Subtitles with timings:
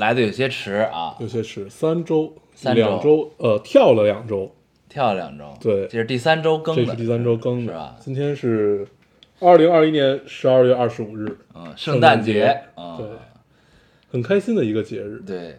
[0.00, 4.50] 来的有些迟啊，有些迟三周、三周两周，呃，跳了两周，
[4.88, 7.96] 跳了两周，对这是第三周更的，这是第三周更的是吧？
[8.00, 8.88] 今天是
[9.40, 13.06] 二零二一年十二月二十五日，嗯，圣诞诞节，嗯，对，
[14.10, 15.20] 很开心的一个节日。
[15.26, 15.54] 对，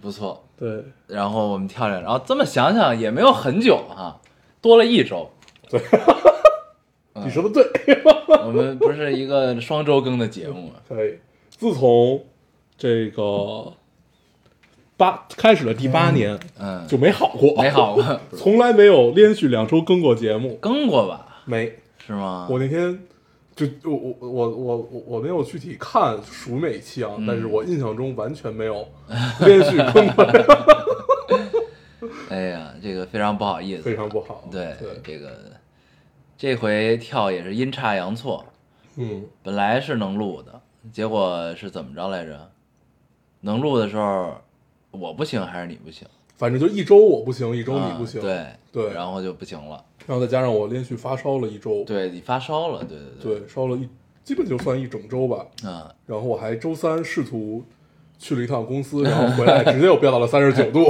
[0.00, 0.44] 不错。
[0.56, 4.20] 对，然后我们跳两，然后这么想想也没有很久哈，
[4.60, 5.28] 多了一周。
[5.68, 5.80] 对
[7.24, 8.00] 你说的对，
[8.46, 10.74] 我们不是一个双周更的节目吗？
[10.88, 11.18] 可以。
[11.50, 12.24] 自从
[12.82, 13.72] 这个
[14.96, 18.02] 八开始了第八年，嗯，就没好过，没好过，
[18.36, 21.42] 从来没有连续两周更过节目，更过吧？
[21.44, 21.72] 没。
[22.04, 22.48] 是吗？
[22.50, 22.98] 我那天
[23.54, 28.84] 就我我我我我我没有具体看数每期啊，嗯但是我印象中完全没有
[29.46, 30.24] 连续更过，
[32.30, 34.42] 哎呀，这个非常不好意思，非常不好。
[34.50, 35.30] 对对，这个
[36.36, 38.44] 这回跳也是阴差阳错，
[38.96, 40.60] 嗯，本来是能录的，
[40.92, 42.50] 结果是怎么着来着？
[43.42, 44.34] 能录的时候
[44.90, 46.06] 我不行还是你不行？
[46.36, 49.84] 反正就一周我不行，一周你不行，啊对对然后就不行了。
[50.06, 53.88] 然后再加上我连续发烧了一周，对你发烧了，对对对，烧了一
[54.24, 55.46] 基本就算一整周吧。
[55.64, 57.64] 嗯，然后我还周三试图
[58.18, 60.84] 去了一趟公司，然后 回来直接又飙到了三十九度。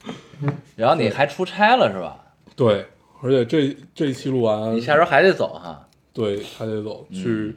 [0.76, 2.34] 然后你还出差了是吧？
[2.54, 2.86] 对，
[3.22, 5.88] 而且这这一期录完你，下周还得走哈。
[6.12, 7.54] 对，还得走去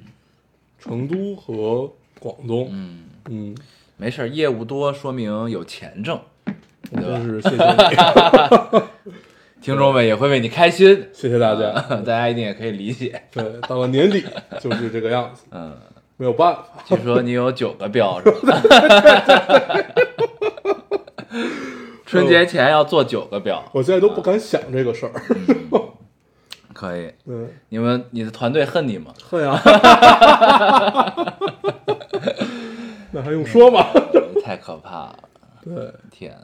[0.78, 2.68] 成都和广东。
[2.72, 3.56] 嗯，嗯，
[4.02, 6.18] 没事儿，业务多说明有钱挣，
[6.92, 7.62] 我对吧真是谢谢你，
[9.62, 11.06] 听众们也会为你开心。
[11.12, 11.70] 谢谢大家。
[11.98, 13.22] 大家一定也可以理解。
[13.30, 14.24] 对，到了年底
[14.62, 15.76] 就是这个样子，嗯，
[16.16, 16.64] 没有办法。
[16.88, 18.62] 据说你有九个标是吧？
[22.06, 25.12] 春节前要做九个表，我现在都不敢想这个事儿。
[26.74, 27.12] 可以。
[27.26, 27.36] 对，
[27.68, 29.12] 你们你的团队恨你吗？
[29.30, 29.62] 恨呀。
[33.20, 33.86] 那还用说吗？
[34.42, 35.20] 太可怕了！
[35.62, 36.38] 对，天，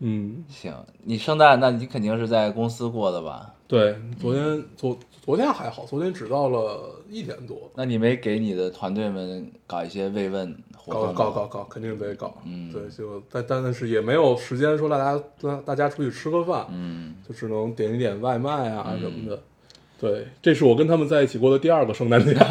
[0.00, 0.74] 嗯，行，
[1.04, 3.54] 你圣诞那你肯定是在公司过的吧？
[3.66, 11.14] 对，昨天昨昨天还好，昨天只到了一点多，那你没给你的团队们搞一些慰问活动搞吗？
[11.14, 12.34] 搞搞搞，肯定得搞。
[12.44, 19.40] 嗯对，就但但是也没有时间说大家大大家出去吃个饭，嗯，就只能点一点外卖啊什么的。
[19.98, 22.36] 对，这是我跟他们在一起过的第二个圣诞节。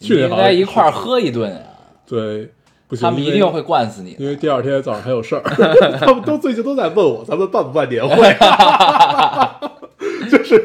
[0.00, 1.69] 去你应年好像该一块儿喝一顿啊！
[2.10, 2.50] 对，
[2.88, 4.22] 不行，他们一定会灌死你的。
[4.22, 5.42] 因为第二天早上还有事儿，
[6.00, 8.16] 他们都最近都在问我咱们办不办年会，
[10.28, 10.60] 就是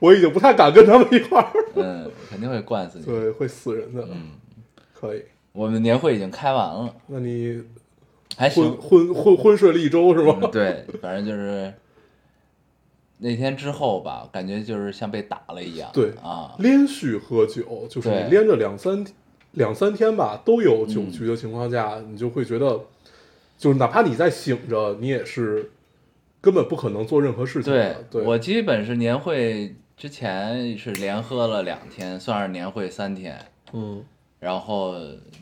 [0.00, 3.04] 我已经不太敢跟他们一块儿，嗯，肯定会灌死你。
[3.04, 4.02] 对，会死人的。
[4.10, 4.30] 嗯，
[4.92, 7.62] 可以，我们年会已经开完了，那你
[8.36, 9.06] 还行昏。
[9.06, 10.36] 昏昏昏睡了一周是吗？
[10.42, 11.72] 嗯，对，反正就是
[13.18, 15.90] 那天之后吧，感觉就是像被打了一样。
[15.92, 19.04] 对啊，连续喝酒，就是你连着两三
[19.52, 22.80] 两三天吧，都有酒嗯局的情况下，你就会觉得，
[23.58, 25.70] 就是哪怕你在醒着，你也是
[26.40, 28.04] 根本不可能做任何事情对的。
[28.10, 33.38] 对，我基本是年会之前是连喝了两天，算是年会三天，
[33.72, 34.04] 嗯。
[34.38, 34.94] 然后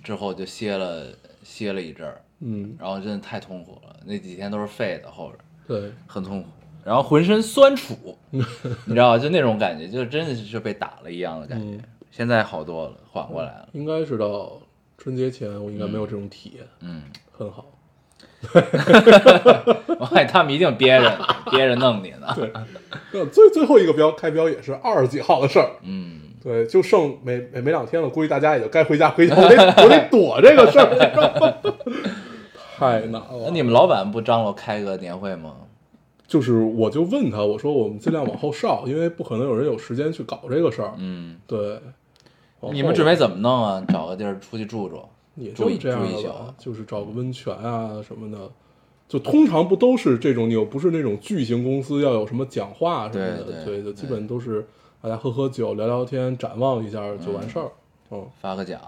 [0.02, 1.06] 之后就歇了
[1.44, 6.48] 歇了一阵儿，嗯，然后真的太痛苦了，那几天都是废的，后边对，很痛苦，
[6.84, 7.94] 然后浑身酸楚，
[8.32, 8.42] 你
[8.88, 9.18] 知道吧？
[9.22, 11.76] 就那种感觉，就真的是被打了一样的感觉。
[11.76, 11.82] 嗯
[12.18, 13.68] 现在好多了，缓过来了。
[13.70, 14.60] 应该是到
[14.98, 17.66] 春节前，我应该没有这种体验，嗯，很好。
[20.00, 21.16] 我看他们一定憋着
[21.52, 22.26] 憋着弄你呢。
[22.34, 22.50] 对，
[23.12, 25.70] 那最最后一个标开标也是二十几号的事儿。
[25.82, 31.54] 嗯，对，就剩没没没两天了，估计大家也就该回家回家，我得我得躲这个事儿，
[32.76, 33.44] 太难了。
[33.44, 35.54] 那你们老板不张罗开个年会吗？
[36.26, 40.92] 就是我就问他，我说我们尽量往后稍，因为不可能有人有时间去搞这个事儿。
[40.98, 41.80] 嗯，对，
[42.72, 43.84] 你们准备怎么弄啊？
[43.88, 45.00] 找个地儿出去住住？
[45.36, 46.28] 也住一就这样住一宿，
[46.58, 48.50] 就是找个温泉啊什么的。
[49.08, 54.66] 就通常不都是这种，你又不是那种巨型公司要有什么讲话什么的，对对就基本都是
[55.00, 57.70] 大家喝喝酒、聊聊天、展望一下就完事儿。
[58.10, 58.80] 嗯，发个奖，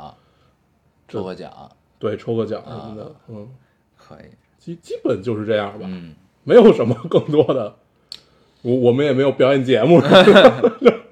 [1.09, 1.51] 抽个奖，
[1.99, 3.49] 对，抽个奖什么的，嗯，
[3.97, 4.25] 可以。
[4.59, 6.15] 基基本就是这样吧，嗯，
[6.45, 7.77] 没有什么更多的。
[8.63, 10.01] 我我们也没有表演节目，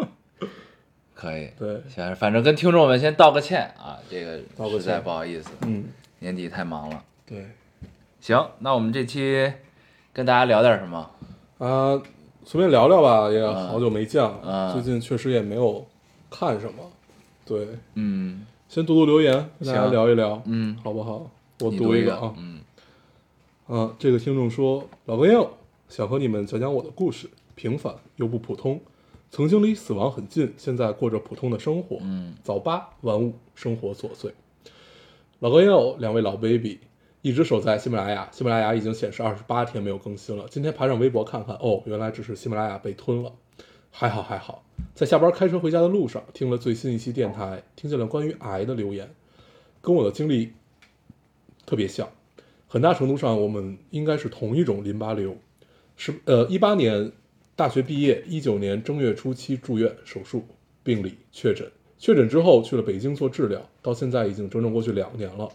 [1.19, 1.51] 可以。
[1.59, 4.39] 对，行，反正跟听众们先道个歉啊，这个
[4.79, 5.51] 实在歉不好意思。
[5.63, 5.87] 嗯，
[6.21, 7.03] 年底太忙了。
[7.27, 7.45] 对
[8.21, 9.53] 行，那我们这期
[10.13, 11.11] 跟大家聊点什么？
[11.59, 12.01] 啊，
[12.45, 15.85] 随便聊聊吧，也嗯好久没见了，嗯最近确实也没有
[16.31, 16.89] 看什么。
[17.45, 21.29] 对，嗯先读读留言，跟大家聊一聊，嗯，好不好？
[21.61, 22.61] 我读一个啊，个嗯
[23.67, 25.51] 啊，这个听众说，老哥友
[25.89, 28.81] 想和你们讲讲我的故事，平凡又不普通，
[29.31, 34.33] 曾经离死亡很近，现在过着普通的生活，嗯早八晚五，生活琐碎。
[35.41, 36.79] 老哥友，两位老 baby，
[37.23, 40.47] 一直守在喜马拉雅，喜马拉雅已经显示二十八天没有更新了。
[40.51, 43.33] 今天爬上微博看看，哦，原来只是喜马拉雅被吞了。
[43.91, 44.65] 还好还好，
[44.95, 49.15] 在下班开车回家的路上，听了最新一期电台，听见了关于癌的留言，
[49.81, 50.53] 跟我的经历
[51.65, 52.09] 特别像，
[52.67, 55.37] 很大程度上我们应该是同一种淋巴瘤。
[55.97, 57.11] 是呃，一八年
[57.59, 60.45] 大学毕业，一九年正月初七住院手术
[60.85, 61.69] 病理确诊，
[61.99, 65.49] 确诊之后去了北京做治疗，到现在已经整整过去两年了。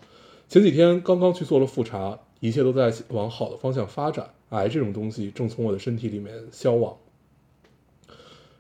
[0.50, 6.98] 前几天刚刚去做了复查，一切都在往好的方向发展，癌这种东西正从我的身体里面消亡。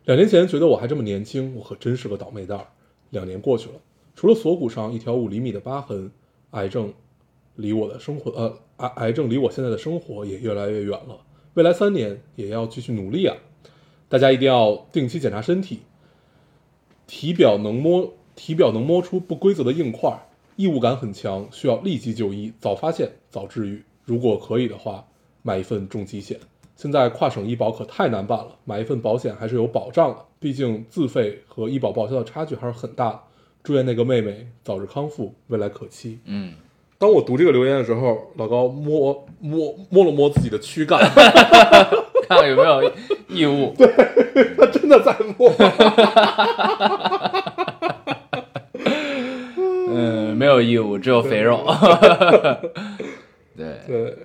[0.05, 2.67] 两年前觉得我还这么年轻，我可真是个倒霉蛋儿。
[3.09, 3.75] 两年过去了，
[4.15, 6.09] 除了锁骨上一条五厘米的疤痕，
[6.51, 6.93] 癌症
[7.57, 11.19] 离我的生活，呃，癌癌症离我现在的生活也越来越远了。
[11.55, 13.37] 未来三年也要继续努力啊！
[14.09, 15.81] 大家一定要定期检查身体，
[17.05, 23.83] 体表能摸体表能摸出不规则的硬块，异物感很强，需要立即就医，早发现早治愈。
[24.03, 25.05] 如果可以的话，
[25.43, 26.39] 买一份重疾险。
[26.75, 33.19] 现在跨省医保可太难办了，买一份保险还是有保障的，毕竟自费和医保报销的差距还是很大的。
[33.61, 36.19] 祝愿那个妹妹早日康复，未来可期。
[36.25, 36.55] 嗯，
[37.03, 40.97] 当我读这个留言的时候，老高摸摸摸了摸自己的躯干，
[42.29, 42.89] 看看有没有
[43.27, 43.73] 异物。
[43.77, 43.85] 对
[44.57, 45.51] 他真的在摸。
[49.91, 51.65] 嗯，没有异物，只有肥肉。
[53.57, 54.17] 对，对，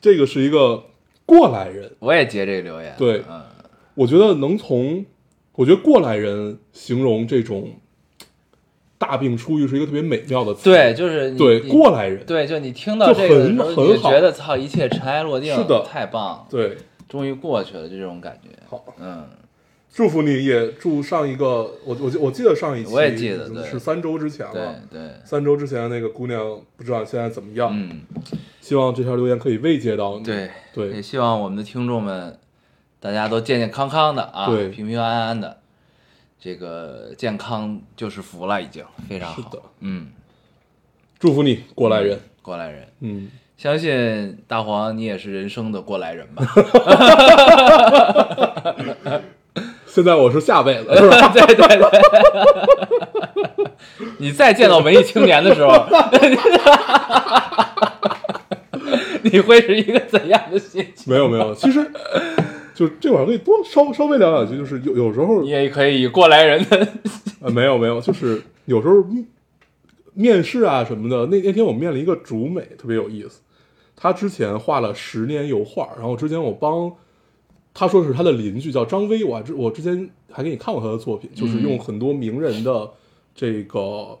[0.00, 0.82] 这个是一个
[1.24, 2.92] 过来人，我也截这个留言。
[2.98, 3.42] 对嗯
[3.94, 5.06] 我觉得能从，
[5.52, 7.74] 我觉得过来人形容这种
[9.02, 10.70] 大病初愈是一个特别美妙的词。
[10.70, 13.50] 对，就是你对，你过来人，对，就你听到这个
[13.96, 15.84] 觉得操，一切尘埃落定，是的。
[15.84, 16.36] 太棒。
[16.36, 16.78] 了，对，
[17.08, 18.50] 终于过去了，就这种感觉。
[18.70, 19.24] 好，嗯，
[19.92, 23.64] 祝福你，也祝上一个，我我记我记得上一期我也记得对。
[23.64, 24.76] 是三周之前了。
[24.88, 28.02] 对，三周之前那个姑娘不知道现在怎么样，嗯，
[28.60, 30.24] 希望这条留言可以慰藉到你。
[30.24, 32.38] 对对，也希望我们的听众们，
[33.00, 34.68] 大家都健健康康的啊，对。
[34.68, 35.58] 平平安安的。
[36.44, 39.36] 这个健康就是福了，已经非常好。
[39.36, 40.08] 是的嗯，
[41.20, 42.18] 祝福你，过来人。
[42.42, 46.44] 过来人，嗯，相信大黄你也是人生的过来人吧？
[49.86, 51.28] 现在我是下辈子， 是吧？
[51.28, 51.78] 对对对，
[54.18, 55.86] 你再见到文艺青年的时候，
[59.22, 61.12] 你会是一个怎样的心情？
[61.12, 61.88] 没有没有，其实
[62.74, 66.88] 就这会儿可以多稍稍微聊两句，就是有有时候你也可以以过来人的，
[67.40, 69.26] 呃没有没有，就是有时候面
[70.14, 73.40] 面试啊什么的，那那天我面了一个主美，特别有意思。
[73.94, 76.92] 他之前画了十年油画，然后之前我帮
[77.72, 82.90] 他说是他的邻居叫张威，我还之我之前还给你看过他的作品，就是用很多名人的
[83.34, 84.18] 这个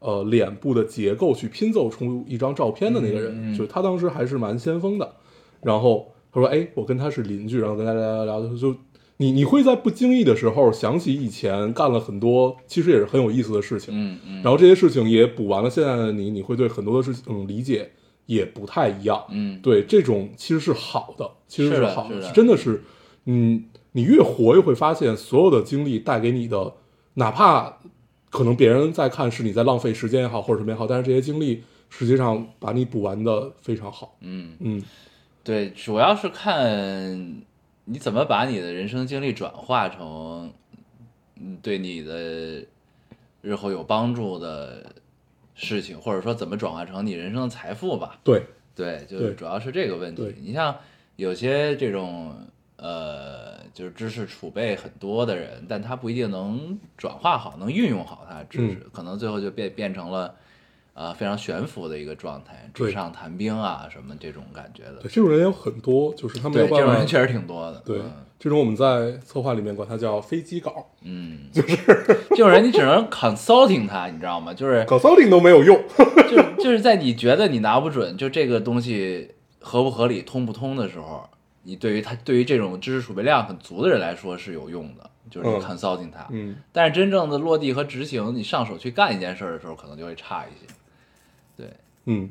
[0.00, 5.14] 呃脸部的结构去拼凑出一张照片的那个人，嗯嗯就是他当时还是蛮先锋的。
[5.62, 8.74] 然后他说：“哎，我跟他是邻居，然后跟他聊聊聊，就
[9.18, 17.90] 你你会在不经意的时候想起以前干了很多其实也是很有意思的事情，嗯嗯，然后这些事情也补完了现在的你，你会对很多的事情嗯理解
[18.26, 19.60] 也不太一样，嗯。
[19.62, 22.82] 对，这种其实是好的，其实是的好是的真的是，
[23.26, 26.72] 嗯，你越活越会发现，所有的经历带给你的，
[27.14, 27.78] 哪怕
[28.30, 34.82] 可能别人在看是你在浪费时间也好，或者什么也好，但是这些经历实际上把你补完的非常好，嗯，嗯，
[35.44, 37.42] 对，主要是看
[37.84, 40.52] 你怎么把你的人生经历转化成，
[41.40, 42.64] 嗯，对你的
[43.40, 44.86] 日后有帮助的
[45.54, 48.20] 事情，或者说怎么转化成你人生的财富吧。
[48.22, 48.44] 对，
[48.74, 50.34] 对，就是主要是这个问题。
[50.40, 50.76] 你像
[51.16, 52.34] 有些这种
[52.76, 60.34] 呃，就是知识储备很多的人，但他不一定能转化好，能运用好他的知识，嗯可能最后就变变成了
[60.94, 65.10] 呃非常悬浮的一个状态，纸上谈兵啊什么这种感觉的对，。
[65.10, 67.82] 这种人有很多，就是他们这种人，确实挺多的。
[67.84, 71.76] 对嗯，这种我们在策划里面管它叫飞机稿嗯，就是
[72.30, 74.52] 这种人，你只能 consulting 他，你知道吗？
[74.52, 75.82] 就是，consulting 都没有用，
[76.28, 79.30] 就就是在你觉得你拿不准，就这个东西
[79.60, 81.28] 合不合理、通不通的时候，
[81.62, 86.26] 你对于他对于这种知识储备量很足的人来说是有用的，就是 consulting 他。
[86.30, 90.72] 嗯，但是真正的落地和执行，你上手去干一件事儿的时候，可能就会差一些。
[92.04, 92.30] 对，嗯。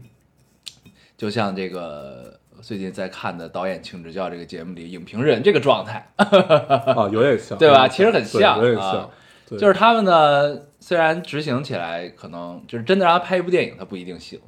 [1.18, 7.88] 就像这个最近在看的导演请指教这个节目里，影评人这个状态， 啊，有点像，对吧？
[7.88, 8.92] 其实很像有点啊。
[8.92, 9.12] 像，
[9.48, 9.60] 对。
[9.60, 14.40] 就是他们呢，虽然执行起来可能就是真的让他拍一部电影，他不一定行，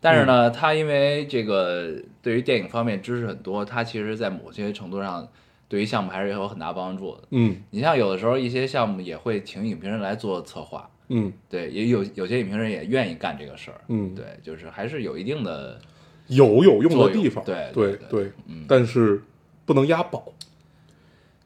[0.00, 0.26] 但是嗯。
[0.26, 1.92] 呢，他因为这个
[2.22, 5.28] 对于电影方面知识很多，他其实在某些程度上
[5.68, 7.24] 对于项目还是有很大帮助的。
[7.32, 7.56] 嗯。
[7.68, 11.32] 你像有的时候一些项目也会请影评人来做策划，嗯。
[11.48, 15.80] 对，也有有些影评人也愿意干这个事儿，嗯，对，就是还是有一定的，
[16.28, 18.64] 有有用的地方，对对对对嗯。
[18.68, 19.22] 但是
[19.64, 20.32] 不能押宝，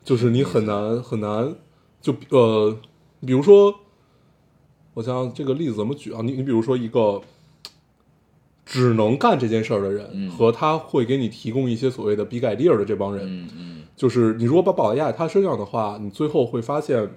[0.02, 1.54] 就是你很难很难，
[2.00, 2.78] 就呃，
[3.26, 3.74] 比如说，
[4.94, 6.20] 我想想这个例子怎么举啊？
[6.22, 7.20] 你你比如说一个
[8.64, 10.30] 只能干这件事儿的人，嗯。
[10.30, 13.82] 和他会给你提供一些所谓的 big idea 的这帮人，嗯嗯。
[13.96, 17.10] 就是你如果把宝压在他身上的话，你最后会发现，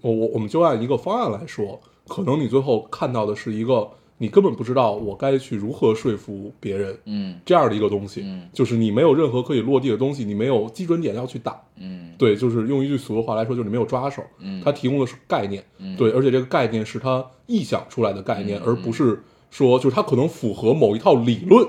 [0.00, 3.88] 我我我们就按一个方案来说，可能你最后看到的是一个
[4.18, 12.12] 你根本不知道我该去如何说服别人嗯这样的一个东西，嗯就是你没有任何可以落地的东西，你没有基准点要去打，嗯。
[12.18, 14.60] 对，就是用一句俗的话来说，就是你没有抓手，嗯。
[14.64, 15.96] 他提供的是概念，嗯。
[15.96, 21.66] 对，而且这个概念是他臆想出来的概念，嗯而不是说就是他可能符合某一套理论。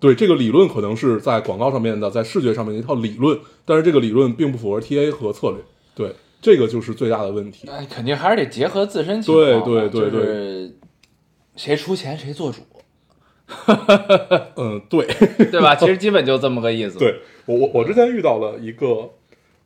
[0.00, 5.60] 对这个理论可能是在广告上面的，在视觉上面的一套理论，但是这个理论并不符合 TA 和策略，
[5.94, 6.14] 对，
[6.44, 7.62] 这个就是最大的问题。
[7.66, 10.76] 那肯定还是得结合自身情况对，对对对就是
[11.56, 12.60] 谁出钱谁做主，
[14.56, 15.06] 嗯，对，
[15.50, 15.74] 对吧？
[15.74, 19.10] 其实 基本就这么个意思。，对我我我之前遇到了一个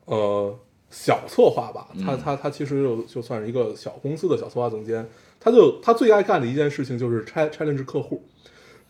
[0.05, 0.57] 呃
[0.89, 5.05] 小策划吧，他嗯他他其实就就算是一个小公司的小策划总监，
[5.41, 8.23] 他就他最爱干的一件事情就是 cha- challenge 客户，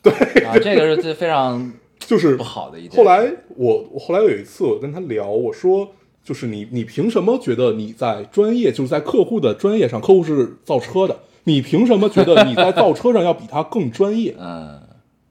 [0.03, 0.13] 对
[0.45, 2.97] 啊，这个是最非常就是不好的一件。
[2.99, 5.93] 后来我我后来有一次我跟他聊，我说
[6.29, 14.35] 就是你你凭什么觉得你在专业就是在客户的专业上，客户是造车的，你凭什么觉得你在造车上要比他更专业？
[14.39, 14.79] 嗯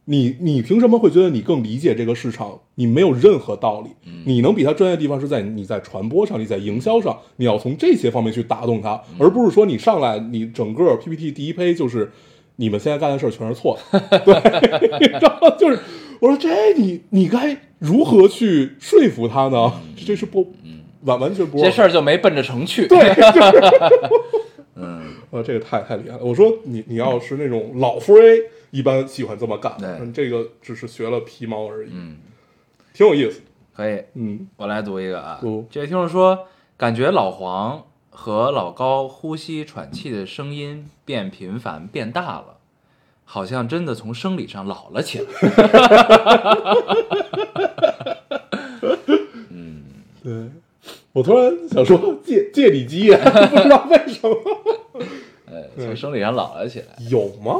[0.05, 2.59] 你你凭什么会觉得你更理解这个市场？
[2.75, 3.89] 你没有任何道理。
[4.25, 12.11] 你能比他专业的地方是在你在传播上，你在营销上，你要从这些方面去打动他，而不是说你上来你整个 PPT 第一胚就是
[12.55, 13.99] 你们现在干的事儿全是错的。
[14.25, 14.33] 对，
[15.21, 15.77] 然后就是
[16.21, 19.73] 我说这你你该如何去说服他呢？
[20.05, 20.53] 这是不
[21.07, 22.85] 完完全不这事儿就没奔着成去。
[22.87, 22.99] 对，
[24.75, 26.23] 嗯，啊，这个太太厉害了。
[26.23, 32.17] 我说你你要是那种老夫 A，一般喜欢这么干，对嗯这个只是学了皮毛而已，嗯，
[32.93, 33.41] 挺有意思。
[33.73, 35.65] 可以，嗯，我来读一个啊读。
[35.71, 42.57] 这位听众说，感觉老黄和老高呼吸喘气的声音变频繁变大了，
[43.23, 45.25] 好像真的从生理上老了起来。
[49.49, 49.83] 嗯
[50.23, 50.33] 对。
[51.17, 53.17] 我突然想说借借你吉言，
[53.49, 54.37] 不知道为什么
[55.47, 56.85] 呃，从生理上老了起来。
[57.09, 57.55] 有吗？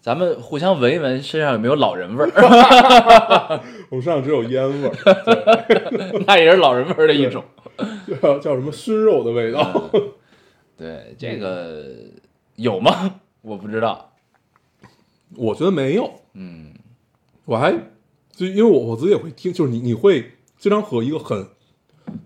[0.00, 7.44] 咱们互相闻一闻身上有没有老人味儿， 我身上只有烟味儿， 那也是老人味儿的一种。
[8.20, 9.88] 叫叫什么熏肉的味道。
[10.76, 11.84] 对，这个
[12.56, 13.20] 有吗？
[13.42, 14.12] 我不知道。
[15.36, 16.72] 我觉得没有，嗯
[17.44, 17.72] 我还
[18.32, 21.46] 就因为我我自己也会听，就是你你会经常和一个很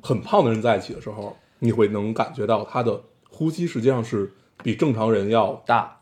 [0.03, 5.99] 很胖的人在一起的时候，你会能感觉到他的呼吸实际上是比正常人要大，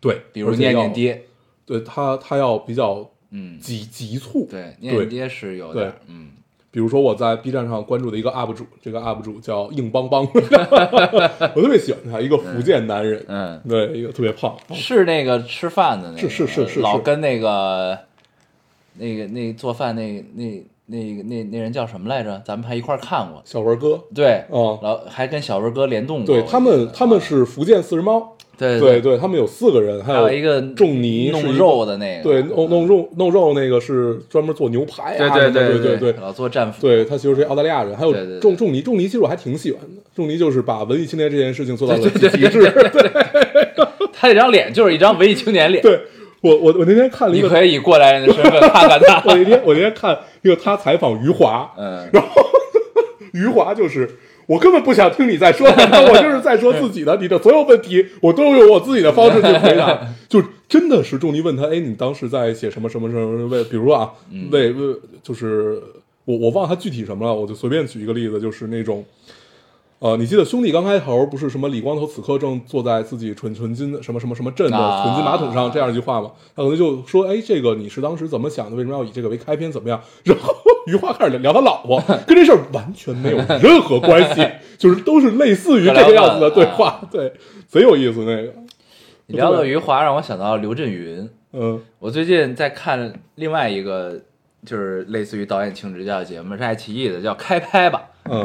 [0.00, 1.24] 对，比如念念爹，
[1.64, 6.32] 对他他要比较嗯，急急促，对，念念爹是有点，嗯，
[6.70, 17.98] 比如说我在 B 站上关注的一个 UP 主，这个 UP 主叫硬邦邦， 我特别喜欢他，一个福建男人，嗯，对，一个特别胖，是那个吃饭的那个，是是是是是老跟那个
[18.98, 22.42] 那个那做饭那那那个那那人叫什么来着？
[22.44, 42.60] 咱们还一块儿看过，小文哥，对，哦老还跟小文哥联动过，对他们他们是福建四只猫，对对对，他们有四个人，还还有一个仲尼弄肉的那个，对，弄弄肉弄肉那个是专门做牛排对对对对对老做战斧，对，他其实是澳大利亚人，还有仲仲尼，仲尼其实我还挺喜欢的，仲尼就是把文艺青年这件事情做到了极致。
[42.60, 43.10] 对
[44.12, 46.00] 他这张脸就是一张文艺青年脸，对
[46.42, 52.06] 我我我那天看了一个，你可以以过来人的身份看看他， 我那天我那天看一个他采访余华， 嗯，
[53.32, 54.08] 余华就是。
[54.46, 57.16] 我根本不想听你在说什么，我就是在说自己的。
[57.18, 59.98] 你的所有问题，我都用我自己的方式去回答。
[60.28, 64.10] 就真的是仲尼问他，哎，你当时在写什么什么什么为，比如说啊，
[64.50, 65.80] 为为就是
[66.24, 69.02] 我我忘了他具体什么了，我就随便举一个例子，就是那种，
[70.02, 76.32] 呃，你记得兄弟刚开头不是什么李光头此刻正坐在自己纯纯金的什么什么什么镇的啊纯金马桶上这样一句话吗？
[76.56, 78.74] 他可能就说，哎，这个你是当时怎么想的？
[78.74, 79.70] 为什么要以这个为开篇？
[79.70, 80.02] 怎么样？
[80.24, 80.52] 然后
[80.88, 84.44] 余华开始聊他老婆， 跟这事儿完全没有任何关系，
[84.76, 87.32] 就是都是类似于这个样子的对话，对，
[87.68, 88.52] 贼有意思那个。
[89.28, 94.20] 你聊到余华，让我想到刘震云，嗯我最近在看另外一个，
[94.66, 98.40] 就是类似于导演请指教的节目，是爱奇艺的，叫《开拍吧嗯》，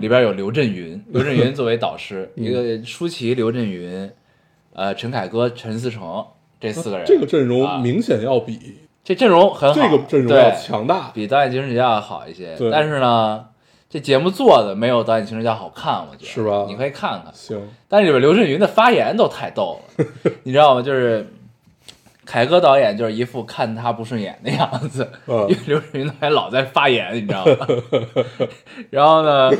[0.00, 4.10] 里边有刘震云， 刘震云作为导师，嗯一个舒淇、刘震云，
[4.72, 6.24] 呃，陈凯歌、陈思诚
[6.60, 11.10] 这四个人，这个阵容啊明显要比这阵容很好，这个阵容要强大。
[11.14, 12.54] 比导演请指教要好一些。
[12.56, 13.46] 对但是呢，
[13.88, 17.32] 这节目做的没有导演请指教好看，我觉得是吧你可以看看。
[17.32, 20.04] 行，但是里边刘震云的发言都太逗了，
[20.44, 20.82] 你知道吗？
[20.82, 21.26] 就是
[22.26, 27.66] 凯歌导演就是一副看他不顺眼的样子，嗯因为刘震云导演老在发言，你知道吗？
[28.90, 29.50] 然后呢，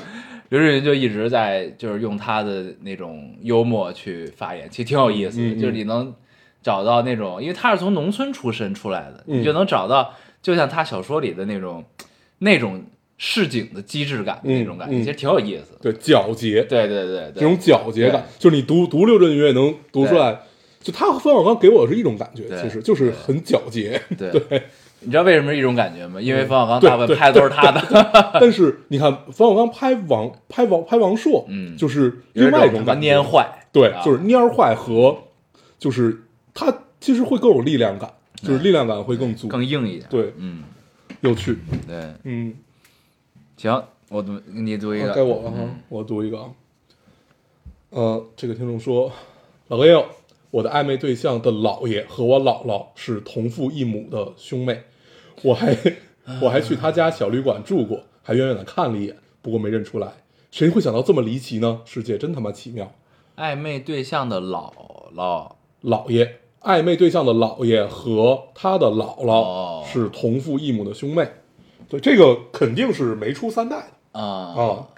[0.50, 6.14] 刘震云就一直在就是用他的那种幽默去发言，其实挺有意思的，就是你能
[6.62, 9.40] 找到那种，因为他是从农村出身出来的，嗯。
[9.40, 11.84] 你就能找到，就像他小说里的那种
[12.38, 12.82] 那种
[13.16, 15.78] 市井的机智感的那种感觉，其实挺有意思的。
[15.80, 20.40] 对皎洁，对对对对，这种皎洁感，就是你读读刘震云也能读出来。
[20.80, 22.62] 就他和冯小刚给我的是一种感觉，对。
[22.62, 24.00] 其实就是很皎洁。
[24.16, 24.30] 对。
[24.48, 24.62] 对，
[25.00, 26.20] 你知道为什么是一种感觉吗？
[26.20, 35.16] 因为冯小刚对大部分拍的都是他的，但是你看冯小刚拍王拍王拍王朔，嗯就是另外一种感觉，蔫坏，对，啊就是蔫坏和
[35.78, 40.06] 就是他其实会更有力量感，就是力量感会更足，更硬一点。
[40.10, 40.64] 对，嗯，
[41.20, 41.56] 有趣。
[41.86, 42.54] 对，嗯，
[43.56, 46.50] 行，我读你读一个，啊该我了哈，我读一个啊。
[47.90, 49.10] 呃，这个听众说，
[49.68, 50.04] 老哥友，
[50.50, 54.82] 我的暧昧对象的姥爷和我姥姥是同父异母的兄妹，
[55.42, 55.76] 我还
[56.40, 60.08] 我还去他家小旅馆住过，还远远的看了一眼，不过没认出来。
[60.50, 61.82] 谁会想到这么离奇呢？
[61.84, 62.90] 世界真他妈奇妙。
[63.36, 64.72] 暧昧对象的姥
[65.14, 65.52] 姥，
[65.82, 71.28] 姥爷，暧昧对象的姥爷和他的姥哦姥是同父异母的兄妹，
[71.88, 73.76] 对，这个肯定是没出三代
[74.12, 74.88] 的啊啊。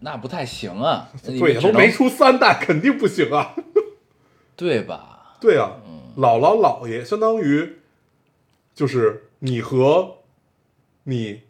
[0.00, 3.54] 那不太行啊，对，都没出三代，肯定不行啊。
[4.56, 5.36] 对吧？
[5.40, 7.76] 对啊，嗯姥姥姥爷相当于
[8.74, 10.16] 就是你和
[11.04, 11.42] 你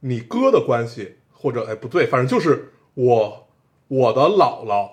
[0.00, 3.48] 你哥的关系，或者哎不对，反正就是我
[3.88, 4.90] 我的姥姥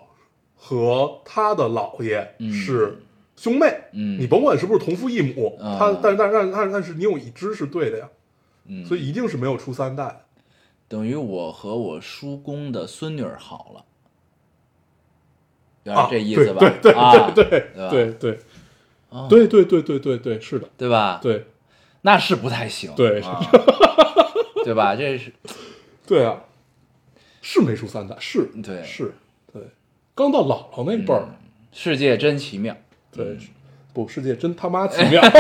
[0.56, 2.98] 和他的姥爷嗯是
[3.36, 8.10] 兄妹，嗯你甭管是不是同父异母，啊他但但但但但是你有一支是对的呀，
[8.66, 10.24] 嗯，所以一定是没有出三代。
[10.88, 13.86] 等于我和我叔公的孙女儿好了，
[15.86, 16.60] 有点啊，这意思吧？
[16.60, 18.40] 对对啊，对对吧对对
[19.10, 21.46] 哦对对对对对对，是的，对吧？，对
[22.02, 23.40] 那是不太行，对啊
[24.66, 24.96] 对吧？
[24.96, 25.32] 这是
[26.06, 26.42] 对啊，
[27.42, 29.14] 是没出三代，是对是，
[29.54, 29.62] 对，
[30.14, 31.30] 刚到姥姥那辈儿，
[31.72, 32.76] 世界真奇妙，
[33.12, 33.38] 对，
[33.94, 35.22] 不，世界真他妈奇 妙。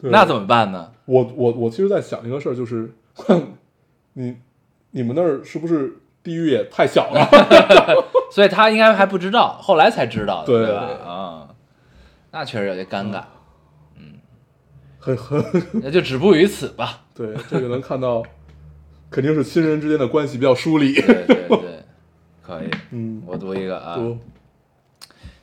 [0.00, 0.92] 对那怎么办呢？
[1.06, 2.88] 我我我其实在想一个事儿，就是
[4.12, 4.36] 你
[4.92, 5.96] 你们那儿是不是
[6.28, 7.26] 地域也太小了？
[8.30, 10.82] 所以他应该还不知道，后来才知道的，对对吧？
[11.10, 11.48] 啊，
[12.32, 13.22] 那确实有些尴尬，
[13.96, 14.20] 嗯
[14.98, 15.42] 很很
[15.82, 17.06] 那就止步于此吧。
[17.14, 18.22] 对，这个能看到，
[19.10, 20.92] 肯定是亲人之间的关系比较疏离。
[20.92, 21.82] 对对对，
[22.42, 22.68] 可以。
[22.92, 24.18] 嗯，我读一个啊，多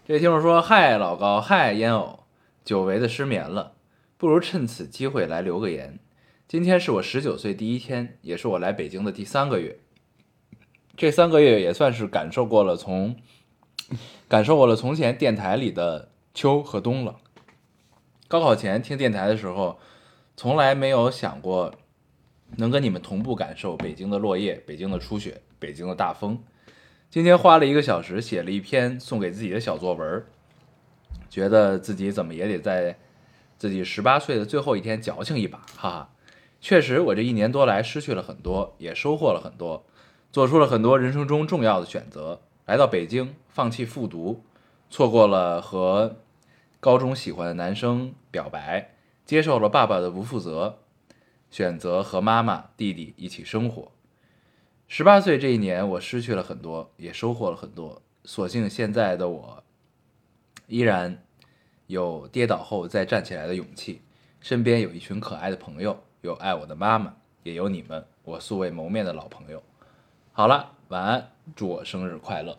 [0.08, 2.20] 这位听众说：“嗨，老高，嗨，烟偶，
[2.64, 3.72] 久违的失眠了，
[4.18, 5.98] 不如趁此机会来留个言。
[6.48, 9.80] 今天是我十九岁第一天，也是我来北京的第三个月。
[10.98, 13.16] 这三个月也算是感受过了从
[14.28, 17.16] 感受过了从前电台里的秋和冬了。
[18.28, 19.78] 高考前听电台的时候，
[20.36, 21.74] 从来没有想过
[22.58, 26.42] 能跟你们同步感受北京的落叶、北京的初雪、北京的大风。
[27.10, 30.26] 今天花了一个小时写了一篇送给自己的小作文，
[31.30, 32.98] 觉得自己怎么也得在
[33.58, 36.10] 自己十八岁的最后一天矫情一把，哈哈。
[36.60, 39.86] 确实，我这一年多来失去了很多，也收获了很多，
[40.36, 42.42] 做出了很多人生中重要的选择。
[42.66, 44.44] 来到北京，放弃复读，
[44.90, 46.18] 错过了和
[46.82, 50.80] 高中喜欢的男生表白，接受了爸爸的不负责，
[51.50, 53.94] 选择和妈妈、弟弟一起生活。
[54.90, 58.02] 十八岁这一年，我失去了很多，也收获了很多。
[58.26, 59.64] 所幸现在的我，
[60.68, 61.24] 依然
[61.88, 64.02] 有跌倒后再站起来的勇气。
[64.42, 69.64] 身边有一群可爱的朋友，有爱我的妈妈，也有你们，我素未谋面的老朋友。
[70.38, 72.58] 好了，晚安，祝我生日快乐，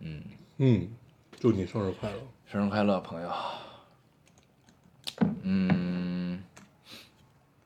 [0.00, 0.22] 嗯
[0.58, 0.86] 嗯，
[1.40, 2.16] 祝你生日快乐。
[2.44, 3.30] 生日快乐，朋友。
[5.44, 6.44] 嗯，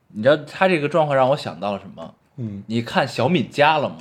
[0.07, 2.15] 你知道他这个状况让我想到了什么？
[2.37, 3.97] 嗯，你看小敏家了吗？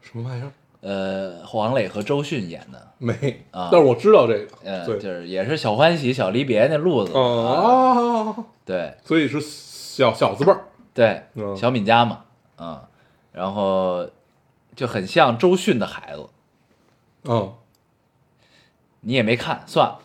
[0.00, 0.52] 什么玩意儿？
[0.82, 4.56] 呃，黄磊和周迅演的，没啊但是我知道这个。
[4.62, 7.12] 呃，对，就是也是小欢喜、小离别那路子。
[7.12, 10.60] 哦啊，对所以是小小字辈儿。
[10.94, 12.88] 对，嗯小敏家嘛，啊、
[13.34, 14.08] 然后
[14.74, 16.26] 就很像周迅的孩子。
[17.24, 17.52] 嗯
[19.06, 20.00] 你也没看，算了。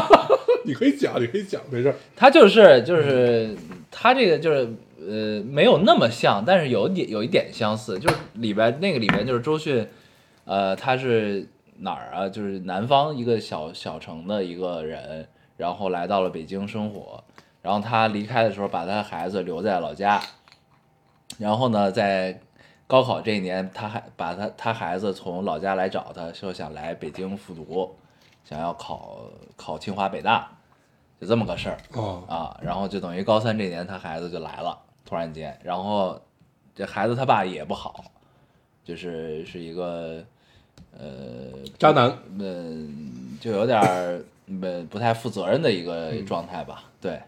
[0.66, 1.94] 你可以讲，你可以讲，没事。
[2.14, 3.56] 他就是就是
[3.90, 9.88] 他这个就是呃没有那么像，但是有点有一点相似，就是里边那个里边就是周迅，
[10.44, 11.48] 呃，他是
[11.78, 12.28] 哪儿啊？
[12.28, 15.26] 就是南方一个小小城的一个人，
[15.56, 17.24] 然后来到了北京生活，
[17.62, 20.20] 然后他离开的时候把他的孩子留在老家，
[21.38, 22.38] 然后呢，在
[22.86, 27.96] 高考这一年，他还把他他孩子从老家来找他，说想来北京复读，
[28.44, 29.22] 想要考
[29.56, 30.48] 考清华北大，
[31.20, 31.78] 就这么个事儿。
[32.00, 36.20] 啊，啊，然后就等于高三这年他孩子就来了，突然间，然后
[36.74, 38.04] 这孩子他爸也不好，
[38.84, 40.22] 就是是一个
[40.96, 41.00] 呃
[41.78, 44.24] 渣男，嗯，就有点儿
[44.62, 46.84] 呃不太负责任的一个状态吧。
[47.00, 47.20] 对，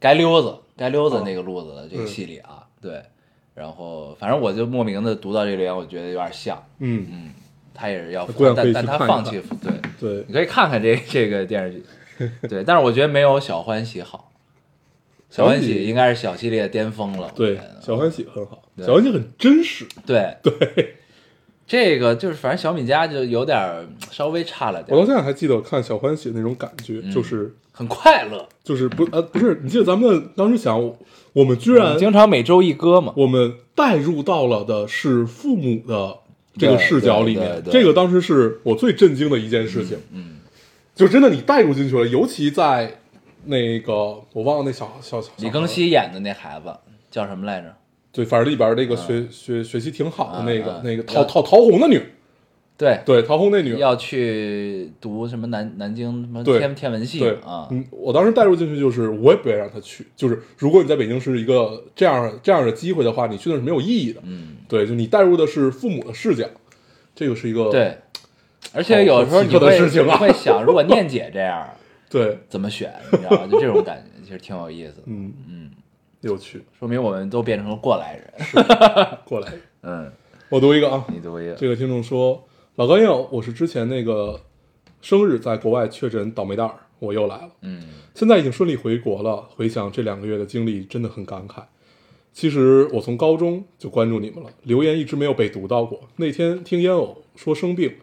[0.00, 3.04] 该溜子该溜子那个路子的这个戏里啊，对，
[3.54, 7.30] 然后反正我就莫名的读到这里，我觉得有点像，嗯，嗯，
[7.74, 9.58] 他也是要但但他放弃看。
[9.58, 9.72] 对。
[10.00, 10.24] 对。
[10.28, 11.78] 你，可以看看这 这个电视
[12.18, 14.32] 剧， 对，但是我觉得没有小欢喜好，
[15.28, 17.30] 小欢喜应该是小系列巅峰了。
[17.34, 18.86] 对，小欢喜很好，对。
[18.86, 20.36] 小欢喜很真实，对。
[20.42, 20.96] 对，
[21.70, 24.88] 这个就是反正小米家就有点儿稍微差了点。
[24.90, 28.44] 我，到现在还记得看小欢喜那种感觉，嗯就是很快乐。
[28.64, 30.76] 就是不呃不是，你记得咱们当时想，
[31.32, 36.16] 我们居然经常每周一歌嘛，我们带入到了的是父母的
[36.58, 40.38] 这个视角里面，这个当时是我最震惊的一件事情，嗯，
[40.96, 42.98] 就真的你带入进去了，尤其在
[43.44, 46.74] 那个我忘了那小小小李庚，希演的那孩子
[47.12, 47.72] 叫什么来着？
[48.12, 52.02] 对，反正里边那个学学学习挺好的那个啊那个要陶陶陶虹的女，
[52.76, 60.06] 对，对，陶虹那女，要去读什么南南京什么对天天文系对啊，嗯，我当时带入进去就是，我也不愿意让她去。
[60.16, 64.20] 就是如果你在北京是一个这样这样的机会的话，你去那是没有意义的。
[64.24, 66.46] 嗯，对，就你带入的是父母的视角，
[67.14, 67.96] 这个是一个对。
[68.72, 71.68] 而且有时候你好奇特的会事情啊你会想，如果念姐这样，
[72.08, 73.48] 对，怎么选，你知道吗？
[73.50, 75.02] 就这种感觉，其实挺有意思的。
[75.06, 75.59] 嗯嗯，
[76.20, 76.62] 有趣。
[76.78, 79.16] 说明我们都变成了过来人。
[79.24, 80.12] 过来人， 嗯，
[80.48, 81.54] 我读一个啊，你读一个。
[81.54, 84.40] 这个听众说，老高友，我是之前那个
[85.00, 87.50] 生日在国外确诊倒霉蛋儿，我又来了。
[87.62, 87.82] 嗯
[88.14, 91.62] 现在已经顺利回国了，回想这两个月的经历，真的很感慨。
[92.32, 96.00] 其实我从高中就关注你们了，留言一直没有被读到过。
[96.16, 97.94] 那天听烟偶说生病，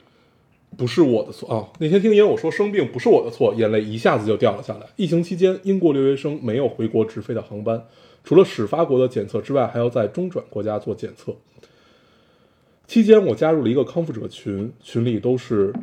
[0.76, 1.70] 不是我的错啊。
[1.80, 4.88] 那天听烟偶说生病不是我的错，眼泪一下子就掉了下来。
[4.96, 7.86] 疫情期间，英国留学生没有回国直飞的航班，
[8.28, 11.34] 除了始发国的检测之外，还要在中转国家做检测。
[12.86, 15.74] 期间，我加入了一个康复者群，群里都是，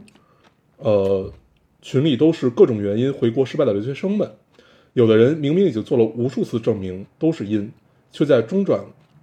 [0.76, 1.32] 呃，
[1.80, 4.30] 群里都是各种原因回国失败的留学生们。
[4.92, 7.72] 有的人明明已经做了无数次证明都是阴，
[8.12, 8.78] 却在中转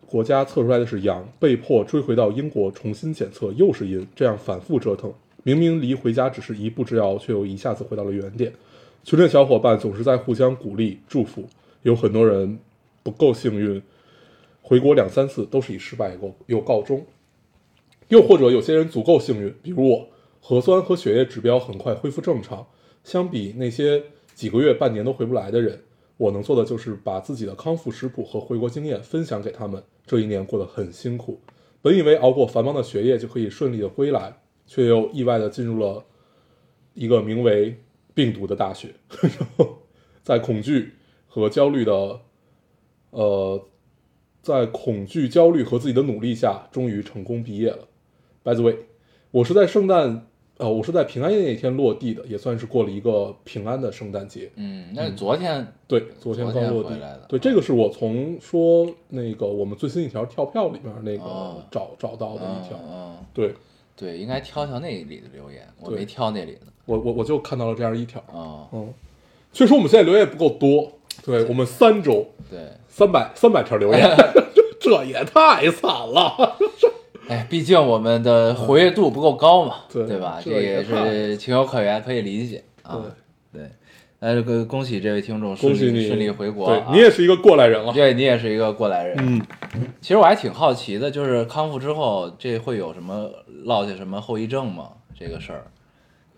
[0.07, 5.13] 国家测出来的是阳，被迫追回到英国重新检测又是阴，这样反复折腾。
[5.43, 8.51] 明明离回家只是一步之遥，却又一下子回到了原点。
[9.03, 11.47] 群里的小伙伴总是在互相鼓励祝福，
[11.84, 12.57] 有很多人
[13.03, 13.81] 不够幸运，
[14.61, 17.05] 回国两三次都是以失败告又告终。
[18.09, 20.07] 又或者有些人足够幸运，比如我，
[20.41, 22.67] 核酸和血液指标很快恢复正常。
[23.03, 24.03] 相比那些
[24.35, 25.81] 几个月、半年都回不来的人，
[26.17, 29.81] 我能做的就是把自己的康复食谱和回国经验分享给他们。
[30.05, 31.39] 这一年过得很辛苦，
[31.81, 34.37] 本以为熬过繁忙的学业就可以顺利的归来，
[34.67, 36.03] 却又意外的进入了
[36.93, 37.77] 一个名为
[38.13, 38.89] 病毒的大学。
[39.21, 39.79] 然 后
[40.21, 40.91] 在恐惧
[41.27, 42.19] 和焦虑的，
[43.12, 43.63] 呃，
[44.41, 47.88] 在恐惧、焦虑和自己的努力下，终于成功毕业了。
[48.43, 48.76] By the way，
[49.30, 54.52] 我是在圣诞，呃，我是在平安夜那天落地的，也算是过了一个平安的圣诞节。
[54.56, 57.26] 嗯，那是昨天对，昨天刚落地来的。
[57.30, 62.80] 对，这个是我从说那个我们最新一条跳票里面那个哦找找到的嗯一条。
[62.89, 63.54] 嗯，对
[63.95, 66.62] 对，应该挑挑那里的留言，我没挑那里的。
[66.86, 68.19] 我我我就看到了这样一条。
[68.21, 68.91] 啊，嗯，
[69.54, 70.91] 确实我们现在留言不够多，
[71.25, 74.10] 对我们三周对，三百三百条留言，
[74.79, 76.57] 这也太惨了。
[77.27, 80.39] 哎，毕竟我们的活跃度不够高嘛，对对吧？
[80.43, 82.99] 这这也是情有可原，可以理解啊。
[83.53, 83.62] 对，
[84.19, 86.89] 那这个恭喜这位听众顺恭喜你利顺利回国对啊！
[86.91, 87.93] 你也是一个过来人了。
[87.93, 89.15] 对你也是一个过来人。
[89.19, 89.41] 嗯，
[90.01, 93.29] 其实我还挺好奇的，就是康复之后这会有什么
[93.63, 94.89] 落下什么后遗症吗？
[95.17, 95.63] 这个事儿，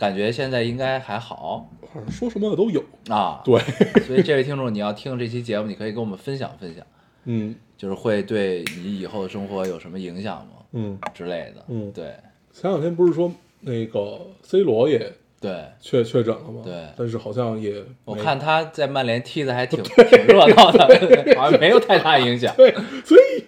[0.04, 2.84] 感觉现在应该还好反正说什么的都有。
[3.08, 3.42] 啊。
[3.46, 3.58] 对，
[4.02, 6.86] 所以这位听众，你要听这期节目，你可以跟我们分享分享，
[7.24, 10.66] 嗯就是会对你以后的生活有什么影响吗？
[10.74, 11.64] 嗯，之类的。
[11.70, 12.12] 嗯对
[12.52, 16.62] 前两天不是说那个 C 罗也对，确确诊了吗？
[16.66, 20.86] 对但是好像也我看他在曼联踢的还挺 挺热闹的，
[21.40, 22.54] 好像没有太大影响。
[22.58, 22.74] 对，
[23.06, 23.46] 所以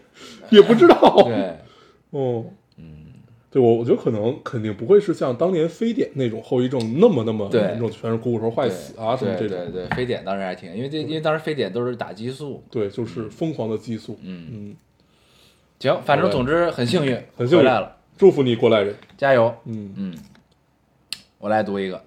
[0.56, 1.22] 也不知道。
[1.24, 1.58] 对，
[2.12, 2.46] 哦，
[3.56, 9.58] 对我，我觉得可能肯定不会是像当年非典那种后遗症那么那么严重，全是股骨头坏死啊什么这种。
[9.58, 12.62] 对对对，非典当时还挺，因为这因为当时非典都是打激素。
[12.70, 14.20] 对，就是疯狂的激素。
[14.22, 14.76] 嗯嗯，
[15.80, 18.94] 行，反正总之很幸运， 很幸运回来了，祝福你过来人。
[19.16, 19.56] 加油。
[19.64, 20.18] 嗯嗯，
[21.40, 22.04] 我来读一个。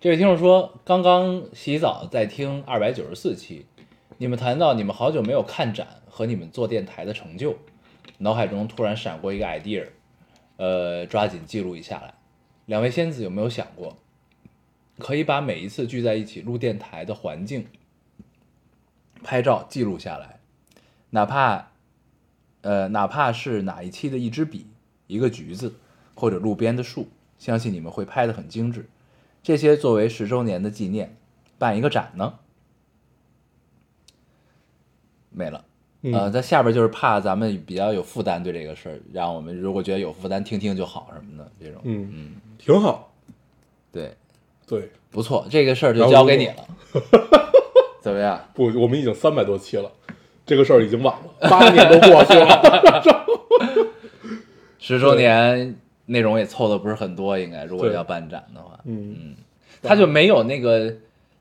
[0.00, 3.66] 这位听众说，刚刚洗澡在听二百九十四期，
[4.16, 7.56] 你们谈到你们好久没有看展和你们做电台的成就，
[8.16, 9.84] 脑海中突然闪过一个 idea，
[10.56, 12.14] 呃，抓紧记录一下来。
[12.66, 13.96] 两位仙子有没有想过，
[14.98, 17.66] 可以把每一次聚在一起录电台的环境
[19.22, 20.38] 拍照记录下来，
[21.10, 21.70] 哪怕
[22.60, 24.66] 呃，哪怕是哪一期的一支笔、
[25.08, 25.74] 一个橘子，
[26.14, 28.88] 或者路边的树，相信你们会拍得很精致。
[29.42, 31.16] 这些作为十周年的纪念，
[31.58, 32.38] 办一个展呢？
[35.30, 35.64] 没了。
[36.02, 41.80] 嗯呃，在下边就是怕咱们比较有负担对这个事儿，让我们如果觉得有负担听听就好什么的这种。
[41.84, 43.12] 嗯嗯，挺好。
[43.92, 44.14] 对，
[44.66, 46.66] 对，不错，这个事儿就交给你了。
[48.00, 48.40] 怎么样？
[48.54, 49.90] 不，我们已经三百多期了，
[50.44, 53.12] 这个事儿已经晚了，八年都过去了。
[54.80, 59.36] 十周年内容也凑的不是很多，应该如果要办展的话，嗯，
[59.80, 60.92] 它就没有那个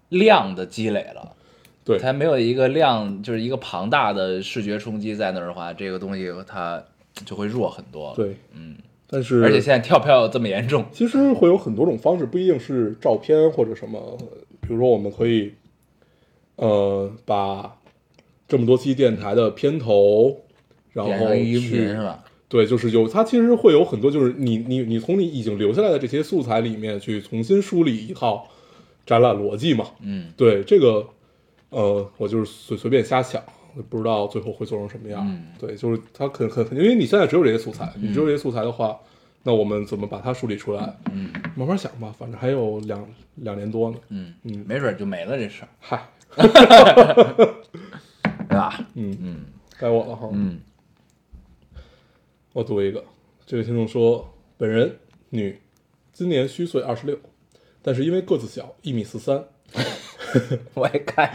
[0.10, 1.36] 量的积累了。
[1.92, 6.84] 对，它没有一个量，就是一个庞大的视觉冲击在那儿的话，这个东西它
[7.26, 8.76] 就会弱很多。，对，嗯，
[9.08, 14.18] 但是而且现在跳票这么严重，其实会有很多种方式，不一定是照片或者什么。
[14.62, 15.52] 比如说，我们可以，
[16.56, 17.78] 呃，把
[18.48, 20.38] 这么多期电台的片头，
[20.94, 22.24] 然后去是吧？
[22.48, 28.48] 对，就是有它其实会有很多，就是你你你从你已经留下来的这些素材里面去重新梳理一套
[29.06, 29.88] 展览逻辑嘛。
[30.02, 31.08] 嗯，对这个，
[31.72, 33.44] 呃，我就是随随便瞎想，
[33.90, 35.26] 不知道最后会做成什么样。
[35.28, 39.00] 嗯对，就是它肯肯肯，因为你现在只有这些素材，你只有这些素材的话，
[39.44, 40.96] 那我们怎么把它梳理出来？
[41.12, 43.98] 嗯慢慢想吧，反正还有两两年多呢。
[44.10, 46.10] 嗯嗯没准就没了这事儿，嗨，
[48.48, 48.80] 对吧？
[48.96, 49.46] 嗯，嗯
[49.80, 50.30] 该我了哈。
[50.34, 50.60] 嗯
[52.54, 53.02] 我读一个，
[53.46, 54.94] 这位听众说，本人
[55.30, 55.58] 女，
[56.12, 57.18] 今年虚岁二十六，
[57.82, 59.42] 但是因为个子小，一米四三，
[60.76, 61.34] 我也看，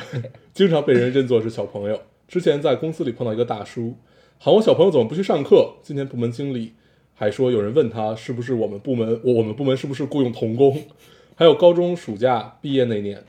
[0.55, 2.01] 经常被人认作是小朋友。
[2.29, 3.97] 之前在公司里碰到一个大叔，
[4.39, 5.75] 喊我小朋友怎么不去上课？
[5.83, 6.75] 今天部门经理
[7.15, 10.83] 还说有人问他是不是我们部门，我我们部门是不是雇佣童工？
[11.37, 13.23] 还有高中暑假毕业那年，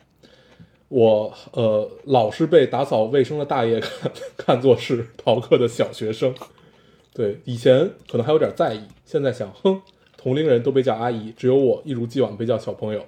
[0.87, 6.33] 我呃老是被打扫卫生的大爷看 看作是逃课的小学生。
[7.13, 9.81] 对，以前可能还有点在意，现在想，哼，
[10.15, 13.05] 同龄人都被叫阿姨，只有我一如既往被叫小朋友。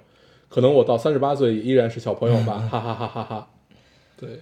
[0.50, 3.48] 可能我到三十八岁依然是小朋友吧，哈哈哈哈哈。
[4.18, 4.40] 对，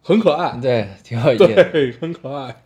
[0.00, 1.46] 很可爱，对，挺有意思。
[1.46, 2.62] 对，很可爱。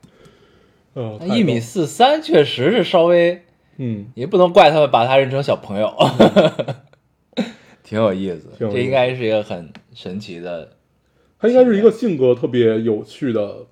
[0.93, 3.43] 呃，太一米逗，四三确实是稍微，
[3.79, 5.93] 嗯，也不能怪他们把他认成小朋友，
[7.83, 8.51] 挺有意思。
[8.59, 10.77] 挺有意思这应该是一个很神奇的，
[11.39, 13.67] 她应该是一个性格特别有趣的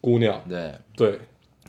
[0.00, 0.40] 姑娘。
[0.48, 1.18] 对对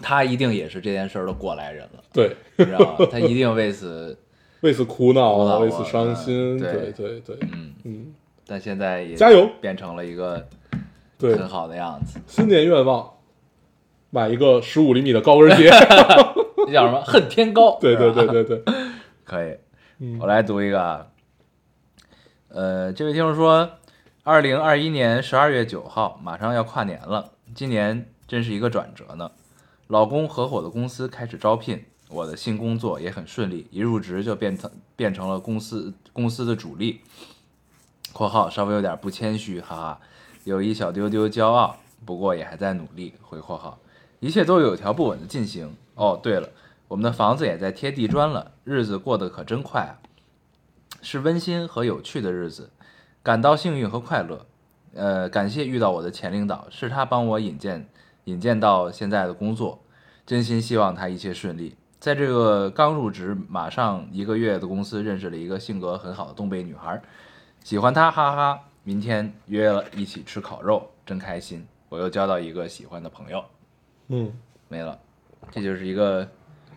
[0.02, 3.08] 她一定也是这件事儿的过来人了，对，你知道吗？
[3.12, 4.17] 她一定为此，
[4.62, 6.58] 为此苦恼啊，为此伤心。
[6.60, 8.13] 对对对对，嗯，嗯，
[8.47, 10.47] 但现在也加油变成了一个
[11.17, 12.19] 对，很好的样子。
[12.28, 13.12] 新年愿望，
[14.10, 15.69] 买一个十五厘米的高跟鞋。
[16.67, 17.02] 这叫什么？
[17.02, 17.78] 恨天高。
[17.80, 18.63] 对对对对对，
[19.26, 19.58] 可以。
[19.97, 21.08] 嗯我来读一个啊，
[22.50, 23.69] 呃，这位听众说，
[24.24, 29.32] 二零二一年十二月九号，马上要跨年了，今年真是一个转折呢。
[29.88, 37.02] 老公合伙的公司开始招聘，我的新工作也很顺利，一入职就变成变成了公司公司的主力。
[38.12, 40.00] （括号稍微有点不谦虚，哈哈，
[40.43, 43.80] 有一小丢丢骄傲，不过也还在努力。）回括号，
[44.19, 45.74] 一切都有条不紊的进行。
[45.95, 46.50] 哦，对了，
[46.89, 49.95] 我们的房子也在贴地砖了，日子过得可真快啊！
[51.02, 52.69] 是温馨和有趣的日子，
[53.24, 54.45] 感到幸运和快乐。
[54.93, 57.88] 呃，感谢遇到我的前领导，是他帮我引荐
[58.26, 59.82] 引荐到现在的工作，
[60.26, 61.76] 真心希望他一切顺利。
[62.01, 66.99] 在这个刚入职马上一个月的公司，认识了一个性格很好的东北女孩，
[67.63, 68.59] 喜欢她，哈哈哈！
[68.83, 71.63] 明天约了一起吃烤肉，真开心。
[71.89, 73.45] 我又交到一个喜欢的朋友，
[74.07, 74.33] 嗯，
[74.67, 74.97] 没了，
[75.51, 76.27] 这就是一个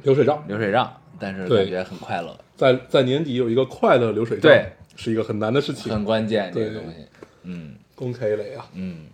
[0.02, 5.90] 流水账，流水账，但是感觉很快乐，在在年底有一个快乐流水账，对，是一个很难的事情。
[5.90, 7.06] 很关键这个东西。
[7.44, 9.06] 嗯公开雷啊，嗯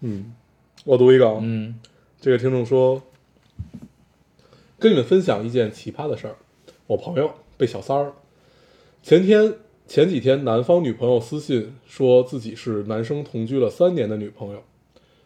[0.00, 0.34] 嗯，
[0.84, 1.80] 我读一个啊，嗯
[2.20, 3.02] 这个听众说，
[4.80, 6.36] 跟你们分享一件奇葩的事儿，
[6.86, 8.12] 我朋友被小三儿。
[9.02, 9.54] 前天
[9.88, 14.62] 前几天，男方女朋友私信说自己是男生同居了三年的女朋友，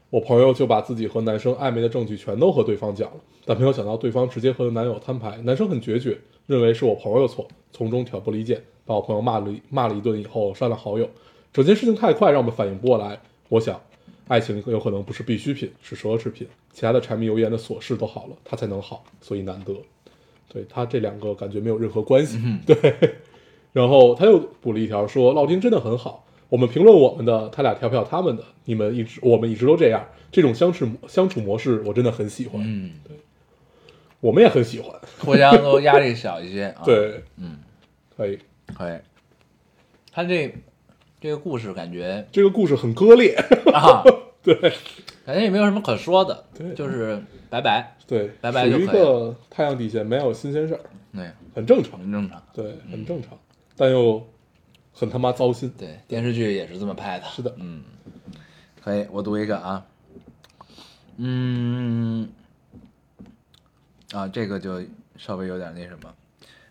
[0.08, 11.06] 我朋友就把自己和男生暧昧的证据全都和对方讲了，但没有想到对方直接和男友摊牌，男生很决绝，认为是我朋友错，从中挑拨离间，把我朋友骂了骂了一顿以后删了好友。
[11.52, 13.20] 整件事情太快，让我们反应不过来。
[13.50, 13.78] 我想，
[14.28, 19.74] 爱情有可能不是必需品，是奢侈品，其他的柴米油盐的琐事都好了，它才能好，所以难得。
[20.48, 23.16] 对他这两个感觉没有任何关系， 对。
[23.72, 33.16] 然后他又补了一条说：“老丁真的很好，我们评论我们的，他俩调票他们的，你们一直我们一直都这样，这种相处相处模式我真的很喜欢，嗯，对
[34.20, 34.94] 我们也很喜欢。
[35.20, 37.58] 互相都压力小一些 啊。，对，嗯，
[38.14, 38.38] 可以。
[38.74, 38.98] 可以。
[40.12, 40.54] 他这
[41.22, 43.36] 这个故事感觉这个故事很割裂，
[43.72, 44.02] 啊，
[44.42, 44.52] 对
[45.24, 50.80] 感觉也没有什么可说的，对就是拜拜，对，拜拜就可以了个太阳底下没有新鲜事儿，
[51.14, 52.42] 对，很正常，很正常。
[52.52, 53.38] 对，很正常，
[53.76, 54.26] 但又
[54.92, 55.72] 很他妈糟心。
[55.78, 57.26] 对，电视剧也是这么拍的。
[57.26, 57.84] 是的嗯，
[58.82, 59.86] 可以，我读一个啊，
[61.18, 62.28] 嗯，
[64.12, 64.82] 啊，这个就
[65.16, 66.12] 稍微有点那什么。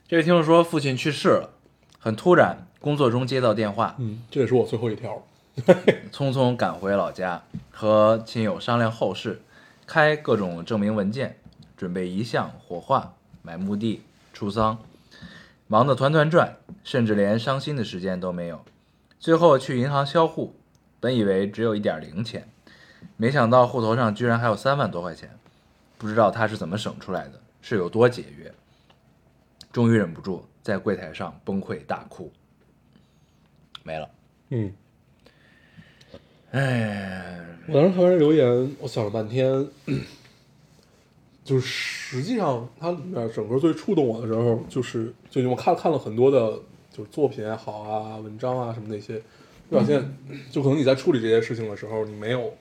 [0.09, 1.53] 这位听众说，父亲去世了，
[1.99, 5.23] 很突然，工作中接到电话，嗯，这也是我最后一条。
[6.11, 9.41] 匆匆赶回老家，和亲友商量后事，
[9.85, 11.37] 开各种证明文件，
[11.77, 13.13] 准备遗像、火化、
[13.43, 14.01] 买墓地、
[14.33, 14.79] 出丧，
[15.67, 18.61] 忙得团团转，甚至连伤心的时间都没有。
[19.19, 20.55] 最后去银行销户，
[20.99, 22.47] 本以为只有一点零钱，
[23.17, 25.29] 没想到户头上居然还有三万多块钱，
[25.97, 28.51] 不知道他是怎么省出来的，是有多节约。
[29.71, 32.31] 终于忍不住在柜台上崩溃大哭，
[33.83, 34.09] 没了。
[34.49, 34.73] 嗯，
[36.51, 39.67] 哎，我当时看完这留言，我想了半天，
[41.43, 46.59] 就是实际上它里面整个最触动我的时候，就是就我看看了很多的，
[46.91, 49.21] 就是作品也好啊、文章啊什么那些，
[49.69, 50.03] 表现
[50.51, 52.53] 就可能你在处理这些事情的时候，你没有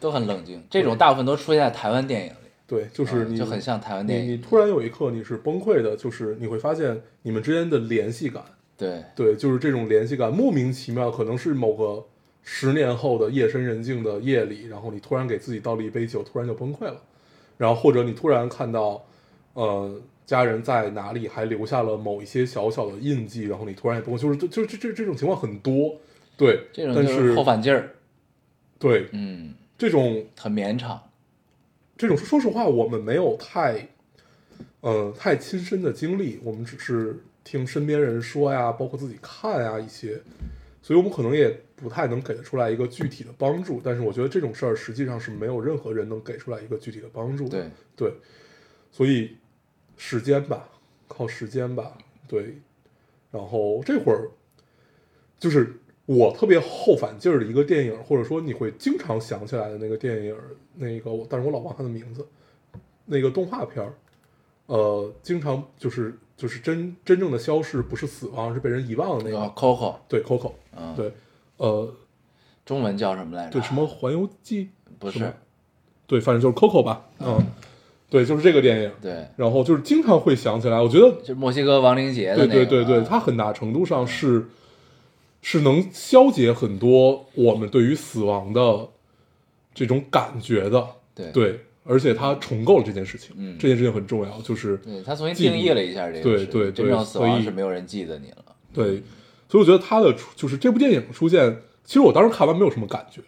[0.00, 4.26] 都很冷静，这种大部分都出现在台湾电影里，对，就是你、嗯就很像台湾电影。
[4.26, 8.42] 你你突然有一刻你是崩溃的，就是你会发现你们之间的联系感，
[8.84, 12.04] 对，对，就是这种联系感莫名其妙，可能是某个
[12.42, 17.00] 十年后的夜深人静的夜里，然后你突然给自己倒了一杯酒，突然就崩溃了，
[17.56, 19.04] 然后或者你突然看到，
[19.54, 25.96] 呃，家人在哪里还留下了某一些小小的印记，然后你突然也崩溃，就是就这这这种情况很多，
[26.36, 27.90] 对，这种但就是后反劲儿，
[28.78, 31.00] 对嗯，这种很绵长。
[31.96, 33.88] 这种说实话，我们没有太，
[34.80, 40.20] 呃，太亲身的经历，我们只是听身边人说呀，包括自己看呀一些，
[40.82, 43.80] 所以我们可能也不太能给得出来一个具体的帮助。
[43.84, 47.50] 但是我觉得这种事儿实际上是没有任何人能给出来一个具体的帮助的。
[47.50, 48.14] 对，对，
[48.90, 49.36] 所以
[49.96, 50.68] 时间吧，
[51.06, 52.56] 靠时间吧，对。
[53.30, 54.30] 然后这会儿
[55.38, 55.74] 就是
[56.06, 60.36] 我特别后反劲儿的一个电影，或者说你会经常想起来的那个电影，
[60.74, 62.26] 那个我，但是我老忘它的名字，
[63.06, 63.92] 那个动画片儿，
[64.66, 69.48] 呃，经常就是就是真真正的消逝不是死亡，是被人遗忘的那那个。
[69.48, 71.12] 个，Coco，对，Coco，嗯，对，
[71.58, 71.94] 呃，
[72.64, 73.52] 中文叫什么来着？
[73.52, 75.32] 对，什么环游记，不是，
[76.06, 77.38] 对，反正就是 Coco 吧，嗯，
[78.08, 82.66] 对，就是这个电影，对，然后就是经常会想起来，我觉得就墨西哥亡灵节的对那个。
[82.66, 84.48] 对对对，啊它很大程度上是
[85.42, 88.88] 是能消解很多我们对于死亡的
[89.74, 91.30] 这种感觉的，对。
[91.32, 98.44] 对，而且他重构了这件事情，嗯这件事情很重要，就是对他重新定义了一下这个对对对真正死亡所以是没有人记得你了。
[98.72, 99.02] 对，
[99.48, 103.20] 所以我觉得他的出就是这部电影出现，其实我当时看完没有什么感觉，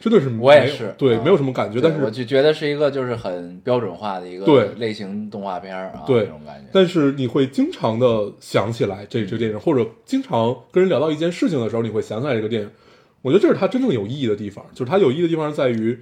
[0.00, 6.68] 真的是没我也是对，嗯没有什么感觉，但是我就觉得是一个就是很标准化的一个对类型动画片儿啊，对那种感觉。
[6.72, 12.70] 但是你会经常的想起来这这个电影，或者经常跟人聊到一件事情的时候，你会想起来这个电影。
[13.22, 15.98] 我觉得这是它真正有意义的地方，就是它有意义的地方在于，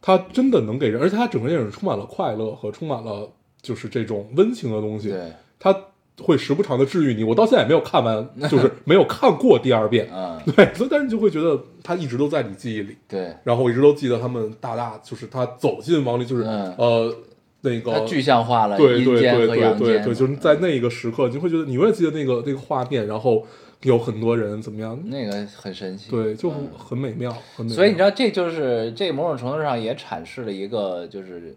[0.00, 3.30] 它真的能给人，而且他整个电影充满了快乐和充满了
[3.60, 5.10] 就是这种温情的东西。
[5.10, 5.74] 对，它
[6.20, 7.24] 会时不常的治愈你。
[7.24, 10.08] 我到现在也没有看完，就是 没有看过第二遍。
[10.12, 12.96] 嗯，对，所以但是你就会觉得他一直都在你记忆里。
[13.06, 17.14] 对，然后我一直都记得他们大大就是他走进王里，就是、嗯呃
[17.60, 23.44] 那个它具象化了对对对，对对，就是在那一个时刻，你会觉得你永远记得那个那个画面，然后
[23.82, 26.10] 有很多人怎么样，那个很神奇。
[26.10, 27.74] 对，就嗯很美妙，很美妙。
[27.76, 31.54] 所以你知道，这就是这某种程度上也阐释了一个，就是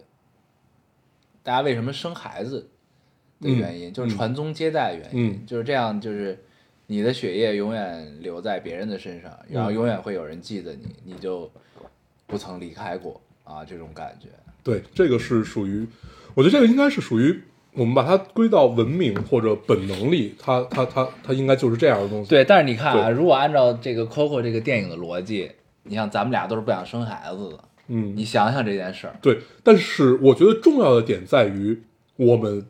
[1.41, 2.69] 大家为什么生孩子
[3.39, 6.37] 的原因，嗯就是传宗接代原因，嗯就是这样，就是
[6.85, 11.49] 你的血液永远留在别人的身上，然后嗯永远会有人记得你，你就
[12.27, 14.27] 不曾离开过啊，这种感觉。
[14.63, 15.87] 对，这个是属于，
[16.35, 17.41] 我觉得这个应该是属于
[17.73, 22.29] 我们把它归到文明或者本能力，它它它它应该就是这样的东西。
[22.29, 25.49] 对，但是你看啊，如果按照这个 Coco 这个电影的逻辑，
[25.83, 31.81] 你像咱们俩都是不想生孩子的，嗯，你想想这件事儿，对，但是我觉得重要的点在于
[32.17, 32.65] 我们，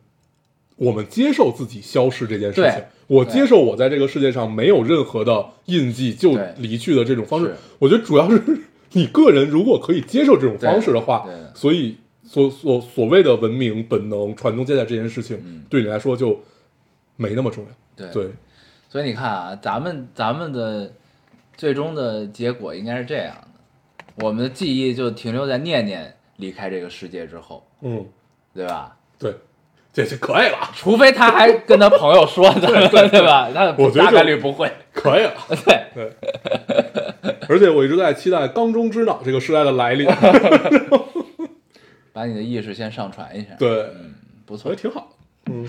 [0.75, 2.83] 我们接受自己消失这件事情。
[3.07, 7.53] 我接受我在这个世界上没有任何的印记就离去的这种方式。
[7.77, 8.41] 我觉得主要是
[8.93, 11.97] 你个人如果可以接受这种方式的话所以
[12.31, 16.39] 所所所谓的文明本能传宗接代这件事情，嗯对你来说就
[17.17, 17.69] 没那么重要。
[17.93, 18.31] 对对，
[18.87, 20.89] 所以你看啊，咱们咱们的
[21.57, 28.05] 最终的结果应该是这样的，我们的记忆就停留在念念离开这个世界之后，嗯，
[28.55, 28.95] 对吧？
[29.19, 29.35] 对，
[29.91, 33.49] 这就可以了， 除非他还跟他朋友说的， 对吧？
[33.53, 34.71] 那我觉得大概率不会。
[34.93, 35.33] 可以了。
[35.65, 36.11] 对，对，
[37.49, 40.07] 而且我一直在期待缸中之脑这个时代的来临。
[42.13, 43.89] 把你的意识先上传一下，，对，
[44.45, 45.15] 不错也，挺好。
[45.45, 45.67] 嗯，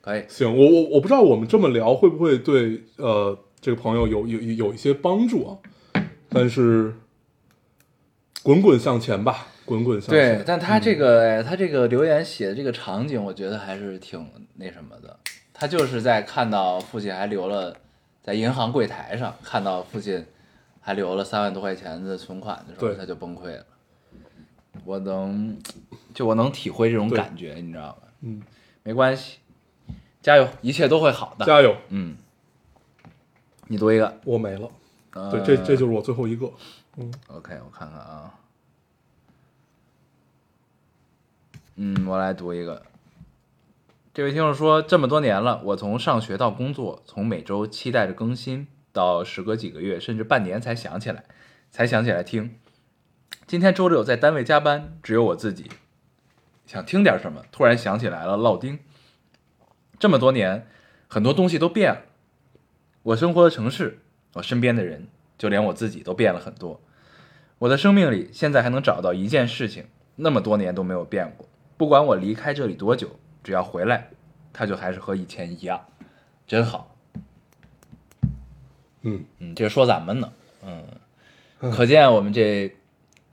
[0.00, 0.24] 可以。
[0.28, 5.58] 行，我我我不知道我们这么聊会不会对呃这个朋友有有有一些帮助啊，
[6.28, 6.94] 但是
[8.42, 10.38] 滚滚向前吧，滚滚向前。
[10.38, 15.18] 对，但他这个、他这个留言写的这个场景，我觉得还是挺那什么的。
[15.52, 17.76] 他就是在看到父亲还留了，
[18.22, 20.24] 在银行柜台上看到父亲
[20.80, 23.64] 还留了三万多块钱的存款的时候，他就崩溃了。
[24.84, 25.58] 我能，
[26.14, 28.08] 就我能体会这种感觉，你知道吗？
[28.22, 28.42] 嗯，
[28.82, 29.38] 没关系，
[30.20, 31.44] 加油，一切都会好的。
[31.44, 31.76] 加油！
[31.88, 32.16] 嗯，
[33.68, 34.18] 你读一个。
[34.24, 34.70] 我没了，
[35.12, 36.52] 呃、对，这这就是我最后一个。
[36.96, 38.34] 嗯 OK，我看看啊。
[41.76, 42.82] 嗯，我来读一个。
[44.12, 51.24] 这位听众说，这么多年了，我从上学到工作，从每周期待着更新，到时隔几个月甚至半年才想起来，
[51.70, 52.58] 才想起来听。
[53.46, 55.70] 今天周六在单位加班，只有我自己，
[56.66, 58.78] 想听点什么，突然想起来了烙丁。
[59.98, 60.66] 这么多年，
[61.06, 62.00] 很多东西都变了，
[63.02, 63.98] 我生活的城市，
[64.32, 65.06] 我身边的人，
[65.36, 66.80] 就连我自己都变了很多。
[67.58, 71.48] 我的生命里现在还能找到一件事情，那么多年都没有变过。
[71.76, 73.08] 不管我离开这里多久，
[73.44, 74.10] 只要回来，
[74.52, 75.84] 它就还是和以前一样，
[76.46, 76.96] 真好。
[79.02, 80.32] 嗯，嗯，这是说咱们呢，
[80.64, 80.84] 嗯，
[81.72, 82.74] 可见我们这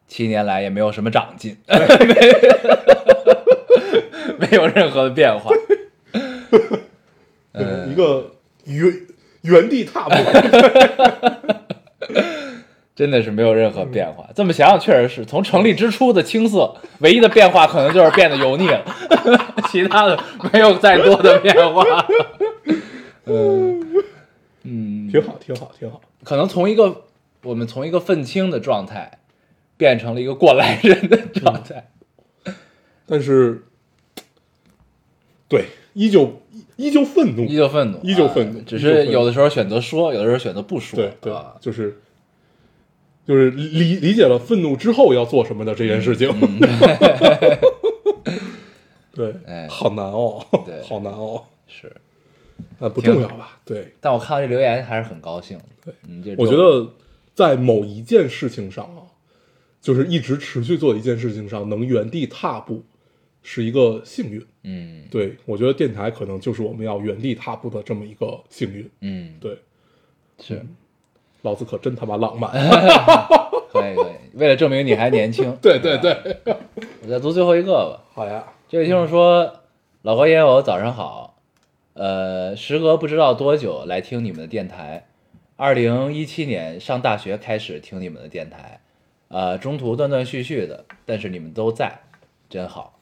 [0.10, 1.56] 七年来也没有什么长进，
[4.38, 5.50] 没有任何的变化。
[7.54, 8.32] 嗯一个
[8.66, 8.94] 原
[9.44, 10.16] 原地踏步。
[12.96, 14.30] 真的是没有任何变化。
[14.36, 18.84] 这么想想，确实是从成立之初的青涩，唯一的变化可能就是变得油腻了，
[19.72, 22.06] 其他的没有再多的变化。
[23.26, 23.80] 嗯
[24.64, 26.02] 嗯，挺好，挺好，挺好。
[26.26, 27.04] 可能从一个
[27.44, 29.20] 我们从一个愤青的状态，
[29.80, 31.90] 变成了一个过来人的状态。
[33.06, 33.64] 但是，
[35.48, 36.42] 对，依旧
[36.76, 40.98] 依旧愤怒，依旧愤怒，依旧愤怒啊只是有的时候选择说，有的时候选择不说。
[40.98, 41.98] 对对啊，就是
[43.26, 46.28] 就是理理解了愤怒之后要做什么的这件事情。
[49.14, 51.46] 对，嗯 哎好难哦，对好难哦。
[51.68, 51.96] 是。
[52.78, 53.58] 那，不重要吧？
[53.64, 55.58] 对，但我看到这留言还是很高兴。
[55.84, 56.92] 对，嗯，这我觉得
[57.34, 59.09] 在某一件事情上啊，
[59.82, 62.84] 就是一直持续做一件事情上能原地踏步，
[63.44, 64.46] 是一个幸运。
[64.64, 68.90] 嗯对我觉得电台可能就是我们要原地踏步的这么一个幸运。
[69.02, 69.58] 嗯对，
[70.42, 70.66] 是。
[71.42, 72.52] 老子可真他妈浪漫。
[73.72, 76.36] 可以可以，为了证明你还年轻， 对对对，
[77.04, 78.04] 我再读最后一个吧。
[78.14, 78.44] 好呀。
[78.68, 79.62] 这位听众说
[80.04, 81.38] ：“老高烟友早上好，
[81.94, 85.08] 呃，时隔不知道多久来听你们的电台。
[85.56, 88.82] 二零一七年上大学开始听你们的电台，
[89.30, 92.02] 呃，中途断断续续的，但是你们都在，
[92.50, 93.00] 真好。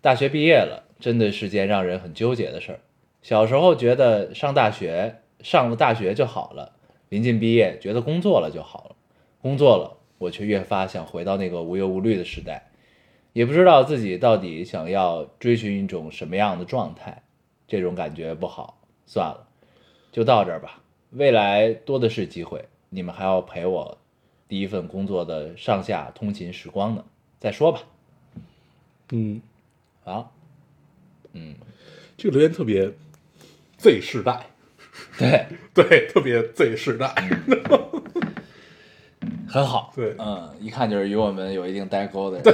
[0.00, 2.80] 大学毕业了，真的是件让人很纠结的事儿。
[3.22, 6.72] 小时候觉得上大学上了大学就好了，
[7.08, 8.96] 临近毕业觉得工作了就好了，
[9.40, 12.66] 工作了我却越发想回到那个无忧无虑的时代。”
[13.32, 17.22] 也不知道自己到底想要追寻一种什么样的状态，
[17.68, 19.46] 这种感觉不好，算了，
[20.10, 20.82] 就到这儿吧。
[21.10, 23.96] 未来多的是机会，你们还要陪我
[24.50, 27.04] 第一份工作的上下通勤时光呢。
[27.38, 27.82] 再说吧。
[29.12, 29.40] 嗯，
[30.02, 30.32] 好，
[31.32, 31.54] 嗯，
[32.16, 32.90] 这个留言特别
[33.78, 34.46] Z 世代，
[35.16, 37.14] 对，对，特别 Z 世代。
[39.46, 39.92] 很好。
[39.94, 42.44] 对嗯，一看就是与我们有一定代沟的人。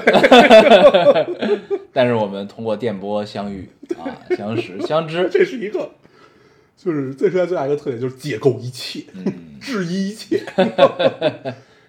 [1.94, 3.66] 但是我们通过电波相遇
[3.99, 4.05] 啊，
[4.36, 5.30] 相识相知。
[5.32, 5.90] 这是一个，
[6.76, 10.44] 就是 Z 世代最大一个特点就是解构一切，嗯，质疑一切，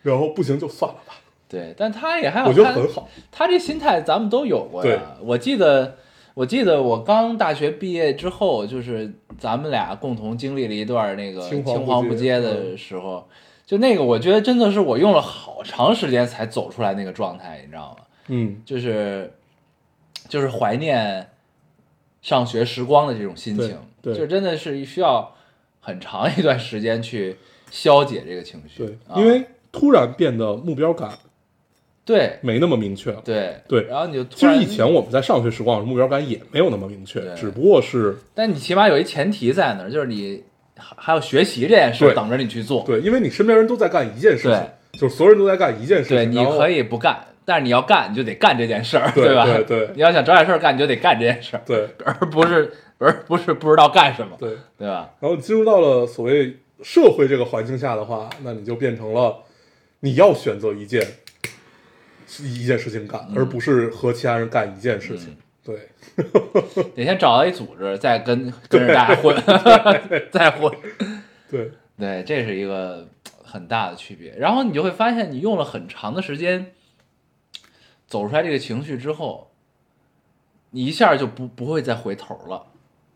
[0.08, 1.14] 然后不行就算了吧。
[1.50, 3.08] 对，但他也还好我觉得很好。
[3.32, 5.18] 他这心态咱们都有过呀。
[5.22, 5.98] 我记得，
[6.34, 13.28] 我记得我刚大学毕业之后，就是咱们俩共同经历了一段那个青黄不接接的时候，
[13.66, 18.06] 就那个，我觉得真的是我用了好长时间才走出来那个状态，你知道吗？
[18.28, 19.34] 嗯，就是
[20.28, 21.30] 就是怀念
[22.22, 25.34] 上学时光的这种心情，对对就真的是需要
[25.80, 27.38] 很长一段时间去
[27.72, 28.86] 消解这个情绪。
[28.86, 29.46] 对，啊因为
[29.78, 31.12] 突然变得目标感
[32.06, 32.38] 对。
[32.42, 33.22] 没那么明确了。
[33.24, 33.56] 对。
[33.68, 33.84] 对。
[33.84, 40.44] 然后你就突其实然以前我们在上学时光目标感也没有那么明确对，只不过是但你起码有一前提在那儿，就是你
[40.78, 42.84] 还还有学习这件事等着你去做。
[42.86, 44.52] 对，因为你身边人都在干一件事情
[44.94, 49.46] 对，就是所有人都在干一件事情，对，你然后可以不干，但是你要干，你就得干这件事儿，对吧？
[49.46, 49.90] 对对。
[49.96, 51.90] 你要想找点事儿干，你就得干这件事儿，对。
[52.06, 55.10] 而不是而不是不知道干什么，对，对吧？
[55.20, 59.36] 然后你进入到了所谓社会这个环境下的话，那你就变成了
[60.00, 61.06] 你要选择一件
[62.40, 65.36] 一件事情干，嗯而不是和其他人干一件事情。
[65.64, 65.90] 对，
[66.96, 69.36] 得先找到一组织，再跟跟着大家混，
[70.32, 70.74] 再混。
[71.52, 73.08] 对，对，这是一个
[73.44, 74.34] 很大的区别。
[74.38, 76.74] 然后你就会发现，你用了很长的时间
[78.08, 79.52] 走出来这个情绪之后，
[80.72, 82.68] 你一下就不不会再回头了。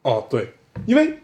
[0.01, 0.53] 哦，对，
[0.85, 1.19] 因为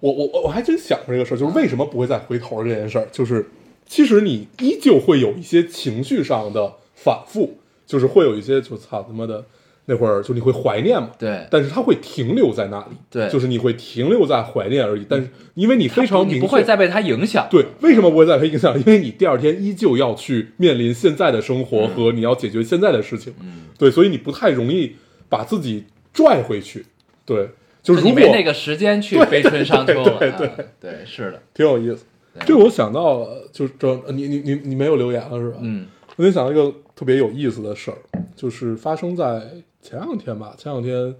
[0.00, 3.48] 我我我我还真想过这个事儿，就是为什么不会再回头这件事儿，就是
[3.88, 9.44] 其实你依旧会有一些情绪上的反复，就是会有一些就操他妈的
[9.86, 11.46] 那会儿就你会怀念嘛，对。
[11.50, 13.26] 但是它会停留在那里，对。
[13.30, 17.48] 就是你会停留在怀念而已，但是因为你非常你明确，不会再被它影响。
[17.50, 18.78] 对，为什么不会再被影响？
[18.78, 24.96] 因为你第二天依旧要去面临现在的生活和你要解决现在的事情，嗯，对，所以你不太容易
[25.30, 26.84] 把自己拽回去，
[27.24, 27.48] 对，
[27.82, 30.18] 就是如果你没那个时间去悲春伤秋了。
[30.18, 30.50] 对。
[30.78, 32.04] 对，是的，挺有意思。
[32.40, 35.86] 对这我想到了，就是这呃你你你你没有留言了是吧？，嗯
[36.16, 37.98] 我就想到一个特别有意思的事儿，
[38.34, 39.40] 就是发生在
[39.80, 41.14] 前两天吧，前两天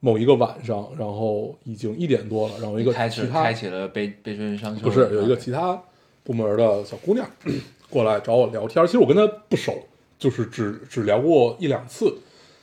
[0.00, 4.82] 某一个晚上，然后已经一点多了，然后一个开始开启了悲悲春伤秋。
[4.82, 5.80] 不是有一个其他
[6.24, 7.24] 部门的小姑娘
[7.88, 9.72] 过来找我聊天，其实我跟她不熟，
[10.18, 12.16] 就是只只聊过一两次，就是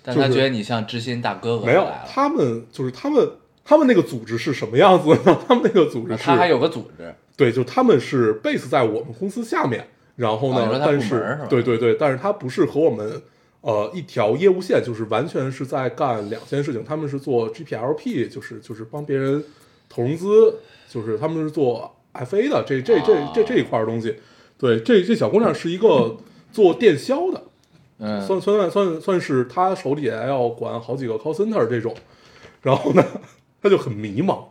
[0.04, 3.26] 但她觉得你像知心大哥哥没有，他们就是他们
[3.64, 5.40] 他们那个组织是什么样子呢？
[5.48, 13.22] 他们那个组织是他还有个组织，对，就他们是 base 在我们公司下面，然后呢，但是对对对，但是他不是和我们
[13.62, 16.84] 呃一条业务线，就是完全是在干两件事情。
[16.84, 19.44] 他们是做 GPLP，就是就是帮别人
[19.90, 20.56] 投融资，
[20.90, 24.16] 就是他们是做 FA 的这这这这这一块儿东西。
[24.58, 26.18] 对，这这小姑娘是一个
[26.52, 27.44] 做电销的，
[28.00, 31.96] 嗯，算算算算是她手里还要管好几个 call center 这种，
[32.62, 33.04] 然后呢，
[33.62, 34.44] 他就很迷茫，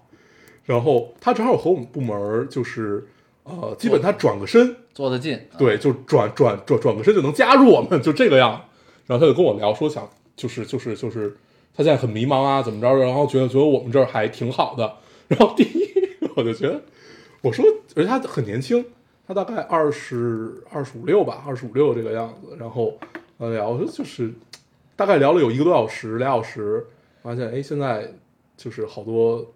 [0.64, 3.06] 然后他正好和我们部门就是
[3.44, 8.64] 呃，基本他转个身，坐得近，啊，对，就转转转转个身就能加入我们，就这个样。
[9.06, 11.36] 然后他就跟我聊说想就是就是就是
[11.74, 14.94] 他现在很迷茫啊，怎么着，然后觉得觉得我们这儿还挺好的。
[15.26, 15.90] 然后第一
[16.36, 16.80] 我就觉得
[17.42, 17.64] 我说，
[17.96, 18.84] 而且他很年轻，
[19.26, 22.56] 他大概二十二十五六吧，二十五六这个样子。
[22.58, 22.96] 然后
[23.38, 24.32] 呃聊就是
[24.94, 26.86] 大概聊了有一个多小时，俩小时，
[27.22, 28.12] 发现哎现在
[28.60, 29.54] 就是好多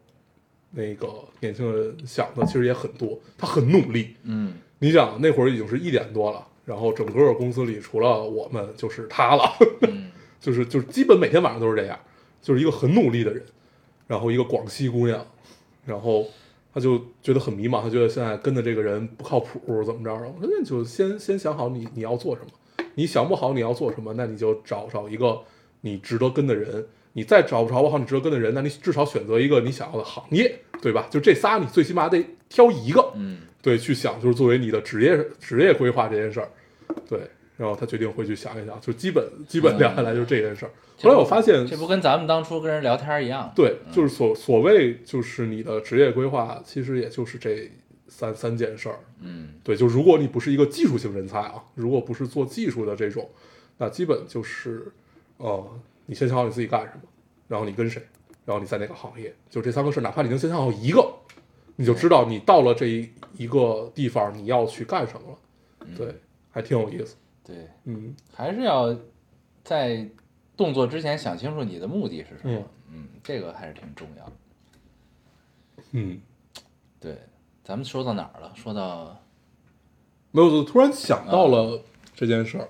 [0.71, 1.07] 那个
[1.41, 9.43] 年轻人想的其实也很多，他很努力，嗯，你想那会儿已经是一点多了，然后整个公司里除了我们就是他了，
[9.83, 12.01] 嗯 就是就是基本每天晚上都是这样，
[12.41, 13.45] 就是一个很努力的人，
[14.07, 15.23] 然后一个广西姑娘，
[15.85, 16.27] 然后
[16.73, 20.27] 他就觉得很迷茫，他觉得现在跟的这个人不靠谱，怎么着的？
[20.27, 25.43] 我说那你就先先想好你你要做什么，你想不好你要做什么，那你就找找一个
[25.83, 26.87] 你值得跟的人。
[27.15, 31.09] 你再找不着我好你值得跟的人，那你至少选择一个你想要的行业，对吧？
[31.11, 36.49] 就这仨，你最起码得挑一个，嗯，对，去想就是作为你的职业职业规划这件事儿，
[37.09, 37.21] 对，
[37.57, 40.71] 然后他决定回去想一想，就基本基本聊下来就是这件事儿。
[41.03, 47.71] 后来我发现，这不跟咱们当初跟人聊天一样，对，就是所所谓就是你的职业规划，其实也就是这
[48.09, 48.99] 三三件事儿。
[49.21, 53.29] 嗯对，就如果你不是一个技术型人才啊，如果不是做技术的这种，
[53.79, 54.93] 那基本就是
[55.39, 55.67] 呃，
[56.07, 57.03] 你先想好你自己干什么，
[57.49, 58.03] 然后你跟谁，
[58.45, 61.15] 然后你在哪个行业，就这三个事，哪怕你能先想好一个，
[61.77, 65.39] 你就知道你到了这一一个地方你要去干什么了。
[65.97, 66.15] 对，
[66.51, 67.17] 还挺有意思。
[67.43, 68.97] 对，嗯还是要
[69.63, 70.09] 在
[70.57, 74.33] 动作之前想清楚你的目的是什么，嗯，这个还是挺重要的。
[75.93, 76.21] 嗯，
[77.01, 77.19] 对，
[77.63, 78.53] 咱们说到哪儿了？
[78.55, 79.21] 说到
[80.31, 81.83] 没有，就突然想到了
[82.15, 82.69] 这件事儿。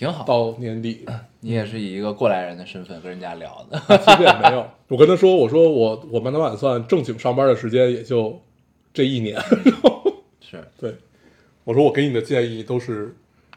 [0.00, 1.04] 挺好，到年底，
[1.40, 4.66] 你也是以一个过来人的身份跟人家聊的，其实也没有。
[4.88, 8.40] 我跟他说，我说我我满打满算正经上班的时间也就
[8.94, 9.38] 这一年。
[10.40, 10.96] 是， 对，
[11.64, 13.14] 我说我给你的建议都是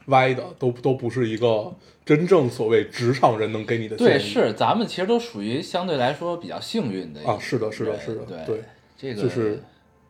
[0.08, 1.74] 歪的，都都不是一个
[2.04, 4.10] 真正所谓职场人能给你的建议。
[4.10, 8.46] 对，是，咱们其实都属于相对来说比较幸运的一啊是的是的是的对。
[8.46, 8.64] 对。
[8.98, 9.64] 这个就是。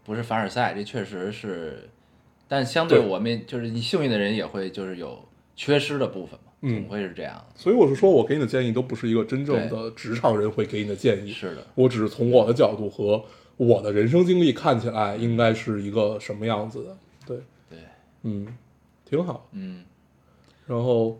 [0.05, 1.87] 不是凡尔赛，这确实是
[2.45, 3.07] 但相对对。
[3.07, 5.17] 我们就是你幸运的人也会就是有
[5.55, 7.45] 缺失的部分嘛，嗯总会是这样的。
[7.55, 13.23] 所以我是说，我给你的建议都不是一个真正的职场人会给你的建议，是的，我只是从我的角度和
[13.57, 16.97] 我的人生经历看起来应该是一个什么样子的。
[17.25, 17.37] 对，
[17.69, 17.79] 对，
[18.23, 18.47] 嗯，
[19.05, 19.47] 挺好。
[19.51, 19.83] 嗯，
[20.65, 21.19] 然后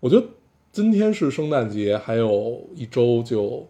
[0.00, 0.26] 我觉得
[0.70, 3.66] 今天是圣诞节，还有一周就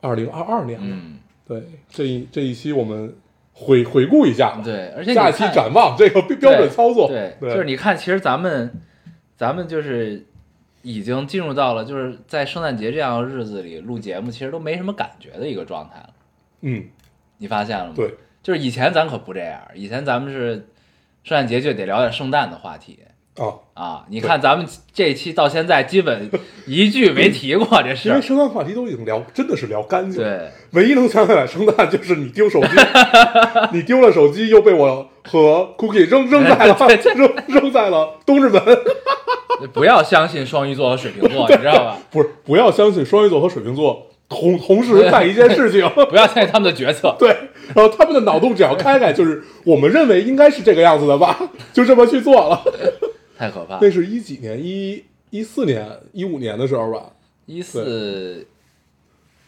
[0.00, 0.86] 二零二二年了。
[0.88, 3.14] 嗯，对，这一这一期我们
[3.60, 8.72] 回回顾一下，对，而且你假期展望这个标标准操作，对，对，就是你看，其实咱们
[9.36, 10.24] 咱们就是
[10.80, 16.08] 已经进入到了就是在圣诞节这样的日子里录节目，其实都没什么感觉的一个状态了。
[16.62, 16.84] 嗯，
[17.36, 17.92] 你发现了吗？
[17.94, 20.66] 对，就是以前咱可不这样，以前咱们是
[21.22, 22.98] 圣诞节就得聊点圣诞的话题
[23.38, 24.04] 啊，啊。
[24.08, 26.30] 你看咱们这一期到现在基本
[26.66, 28.22] 一句没提过这事因为儿。
[28.22, 30.28] 圣诞话题都已经聊，真的是聊干净了。
[30.28, 32.68] 对，唯一能想起来圣诞就是你丢手机，
[33.72, 36.76] 你丢了手机又被我和 Cookie 扔扔在了
[37.14, 38.62] 扔扔在了东直门。
[39.74, 41.98] 不要相信双鱼座和水瓶座， 你知道吧？
[42.10, 45.86] 不是，不要相信双鱼座和水瓶座同同时干一件事情。
[46.08, 47.14] 不要相信他们的决策。
[47.18, 47.28] 对，
[47.74, 51.38] 然后他们的脑洞只要开开，就是我们认为应该是这个样子的吧，
[51.74, 52.62] 就这么去做了。
[53.40, 53.90] 太可怕那。
[53.90, 54.62] 是一几年？
[54.62, 57.10] 一一四年、一五年的时候吧？
[57.46, 58.46] 一四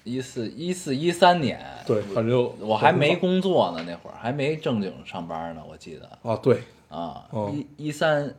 [0.02, 8.34] 一四一四一三年，对，反正就我还没工作呢，那会儿还没正经上班呢，我记得啊，对啊哦，一一三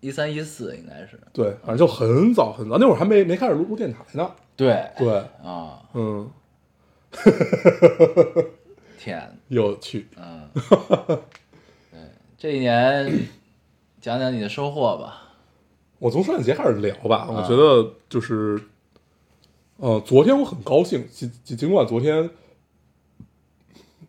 [0.00, 4.30] 一三一四应该是对，反正就很早很早，那会儿还没没开始录录电台呢。
[4.56, 6.30] 对对，啊，嗯，
[8.98, 10.06] 天，有趣。
[10.16, 10.50] 嗯，
[11.90, 12.00] 对，
[12.36, 13.10] 这一年
[14.08, 15.22] 讲讲你的收获吧。
[15.98, 18.58] 我从圣诞节开始聊吧，啊我觉得就是，
[19.76, 22.30] 呃，昨天我很高兴，尽尽尽管昨天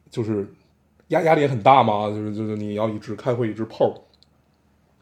[0.10, 0.48] 就是
[1.10, 3.94] 压压力也很大嘛，就是就是你要一直开会一直碰，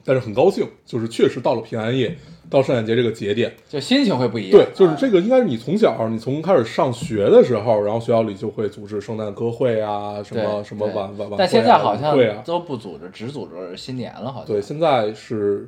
[0.07, 2.15] 但是很高兴，就是确实到了平安夜，
[2.49, 4.97] 到圣诞节这个节点，就心情会不一样，对，就是啊。
[4.97, 14.47] 这个应该是你从小你从开始上学的时候，然后学校里就会组织圣诞歌会啊，什么什么晚晚晚会啊，但现在好像会啊，都不组织，只组织新年了，好像。
[14.47, 15.67] 对，现在是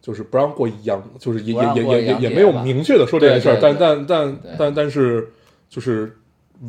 [0.00, 5.32] 就是不让过洋，就是也也也也也也没有明确的说这件事儿，但对对但但但但是
[5.68, 6.16] 就是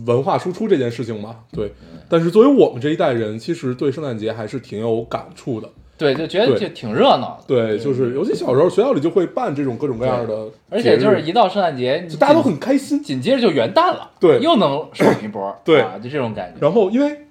[0.08, 1.72] 文化输出这件事情嘛，对。
[2.10, 5.68] 但是作为我们这一代人，其实对圣诞节还是挺有感触的，
[5.98, 13.02] 对，就觉得就挺热闹的，对，就是尤其小时候学校里就会办这种各种各样的，而且就是一到圣诞节，就大家都很开心。
[13.02, 16.58] 紧接着就元旦了，对又能爽一波，对啊，就这种感觉。
[16.60, 17.28] 然后因为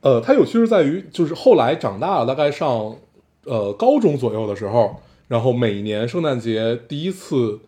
[0.00, 2.96] 呃，它有趣是在于，就是后来长大了，大概上
[3.44, 4.96] 呃高中左右的时候，
[5.28, 7.60] 然后每年圣诞节第一次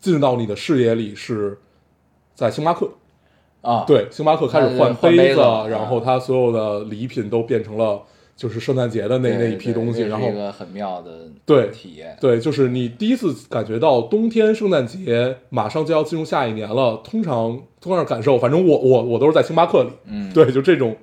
[0.00, 1.58] 进入到你的视野里是
[2.34, 2.90] 在星巴克。
[3.62, 8.02] 啊，对，星巴克开始换杯子然后它所有的礼品都变成了
[8.42, 12.16] 就是圣诞节的那那一批东西，然后一个很妙的对体验。
[12.20, 20.96] 对，就是你第一次感觉到冬天圣诞节马上就要进入下一年了，通常通常感受，反正我我我都是在星巴克里，嗯，对，就这种，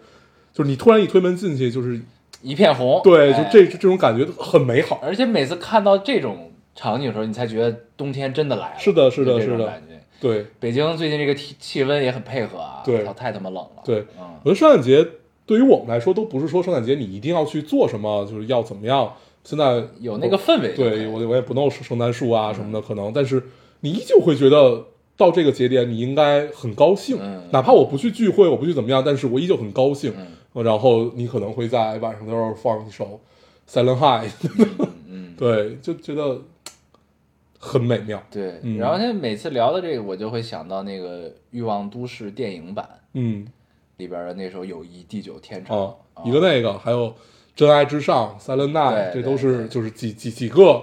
[0.52, 1.98] 就是你突然一推门进去，就是
[2.42, 3.00] 一片红。
[3.06, 5.00] 对，就哎这这种感觉很美好。
[5.02, 8.76] 而且每次看到这种场景的时候，你才觉得冬天真的来了。
[8.78, 9.98] 是的是的是的感觉。
[10.20, 13.82] 对北京最近这个气气温也很配合啊，对太他妈冷了。
[13.86, 15.08] 对，嗯，我觉得圣诞节
[15.50, 19.12] 对于我们来说，都不是说圣诞节你一定要去做什么，就是要怎么样。
[19.44, 23.42] 现在有那个氛围对我我也不弄圣诞树啊什么的，可能，但是
[23.80, 24.86] 你依旧会觉得
[25.18, 30.14] 到这个节点，你应该很高兴，嗯哪怕我不去聚会，我不去怎么样，但是我依旧很高兴。
[30.16, 33.20] 嗯然后你可能会在晚上的时候放一首
[33.72, 34.30] 《Silent High》，
[35.08, 36.42] 嗯， 对，就觉得
[37.58, 38.22] 很美妙。
[38.30, 38.60] 对。
[38.64, 43.48] 嗯然后现在每次聊到这个，我就会想到那个《欲望都市》电影版嗯
[44.00, 45.94] 里边的那首《友谊地久天长》啊，
[46.24, 47.10] 一个那个，还有
[47.54, 50.82] 《真爱至上》《Silent Night》，这都是就是几几几个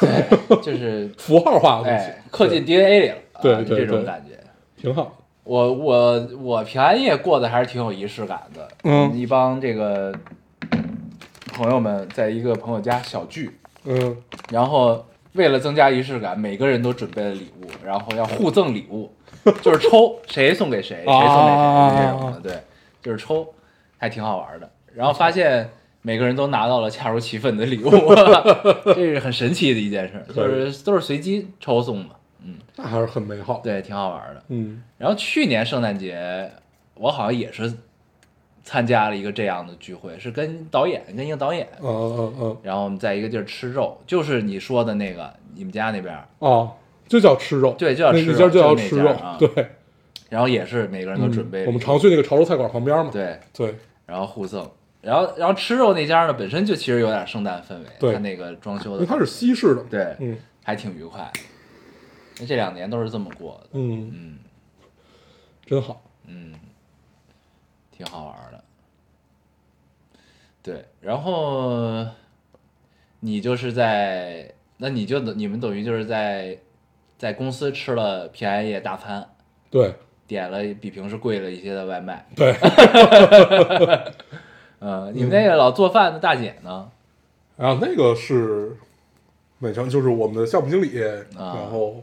[0.00, 4.36] 对，就是 符号化的东西哎，刻进 DNA 里了，啊对就这种感觉。
[4.76, 5.16] 挺好。
[5.44, 9.16] 我我我平安夜过得还是挺有仪式感的，嗯。
[9.16, 10.12] 一帮这个
[11.52, 13.48] 朋友们在一个朋友家小聚，
[13.84, 14.16] 嗯。
[14.50, 19.12] 然后为了增加仪式感，每个人都准备了礼物，然后要互赠礼物，
[19.62, 22.62] 就是抽谁送给谁，谁送给谁啊这种的，对，
[23.02, 23.46] 就是抽，
[23.98, 24.70] 还挺好玩的。
[24.94, 25.70] 然后发现
[26.02, 27.90] 每个人都拿到了恰如其分的礼物，
[28.94, 32.10] 这是很神奇的一件事，就是都是随机抽送嘛，
[32.44, 34.42] 嗯，那还是很美好。，对，挺好玩的。
[34.48, 36.50] 嗯然后去年圣诞节，
[36.94, 37.72] 我好像也是
[38.62, 46.70] 参加了一个这样的聚会，是跟导演跟一个导演，嗯嗯嗯然后我们在一个地儿吃肉，就是你说的那个你们家那边儿，哦，
[47.12, 49.48] 就叫吃肉，对就叫吃肉就叫吃肉啊，对，
[50.30, 53.74] 然后也是每个人都准备、嗯我们常去那个潮州菜馆旁边嘛，对，对，
[54.06, 54.70] 然后互赠，
[55.02, 58.12] 然后然后吃肉那家呢，本身就其实有点圣诞氛围，对。
[58.14, 60.38] 它那个装修的因为它是西式的，对，嗯。
[60.64, 61.28] 还挺愉快。
[62.38, 64.38] 那这两年都是这么过的，嗯，嗯。
[65.66, 66.02] 真好。
[66.26, 66.54] 嗯，
[67.90, 68.62] 挺好玩的。
[70.62, 72.06] 对，然后
[73.20, 76.56] 你就是在，那你就等你们等于就是在
[77.22, 79.24] 在公司吃了平安夜大餐，
[79.70, 79.94] 对
[80.26, 82.26] 点了比平时贵了一些的外卖。
[82.34, 82.52] 对，
[84.80, 86.90] 嗯， 你们那个老做饭的大姐呢？
[87.56, 88.76] 然后那个是
[89.60, 91.00] 美成，就是我们的项目经理，
[91.38, 92.02] 啊然后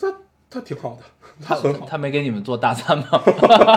[0.00, 0.14] 他
[0.48, 1.02] 他挺好的，
[1.44, 3.20] 他很好，她没给你们做大餐吗？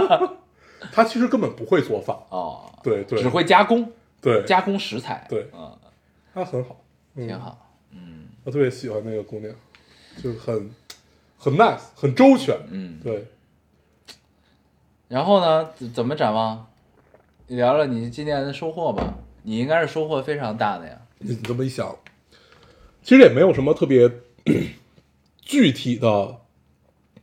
[0.93, 3.91] 他其实根本不会做饭，哦，对对，只会加工，
[4.21, 5.25] 对加工食材。
[5.27, 5.75] 对嗯，
[6.35, 6.79] 他很好，
[7.15, 7.57] 嗯挺好。
[7.89, 9.51] 嗯我特别喜欢那个姑娘，
[10.21, 10.71] 就是很
[11.37, 12.99] 很 nice，很周全，嗯。
[13.03, 13.27] 对，
[15.07, 16.67] 然后呢，怎怎么展望？
[17.47, 19.15] 你聊聊你今年的收获吧。
[19.43, 20.99] 你应该是收获非常大的呀。
[21.19, 21.95] 你你这么一想，
[23.03, 24.11] 其实也没有什么特别
[25.41, 26.37] 具体的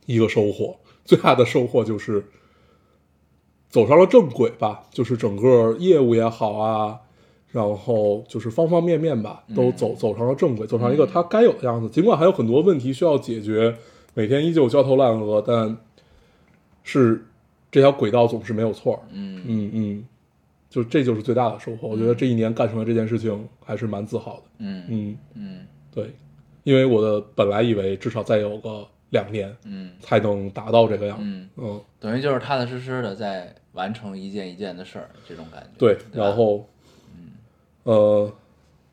[0.05, 2.25] 一个收获，最大的收获就是
[3.67, 7.01] 走上了正轨吧，就是整个业务也好啊，
[7.53, 11.87] 然后就是方方面面吧，都走走上了正轨，走上一个它该有的样子。
[11.87, 13.75] 尽管还有很多问题需要解决，
[14.15, 15.77] 每天依旧焦头烂额，但
[16.81, 17.23] 是
[17.71, 18.99] 这条轨道总是没有错。
[19.11, 20.05] 嗯嗯嗯，
[20.67, 21.87] 就这就是最大的收获。
[21.87, 24.43] 我觉得这一年干成了这件事情，还是蛮自豪的。
[24.57, 25.59] 嗯嗯，嗯
[25.93, 26.11] 对，
[26.63, 31.23] 因为我的本来以为至少再有个两年嗯才能达到这个样子。
[31.23, 35.69] 嗯，嗯，等于就是踏踏实实的在完成一件一件的事儿，这种感觉。
[35.77, 36.67] 对，然后，
[37.83, 38.31] 呃，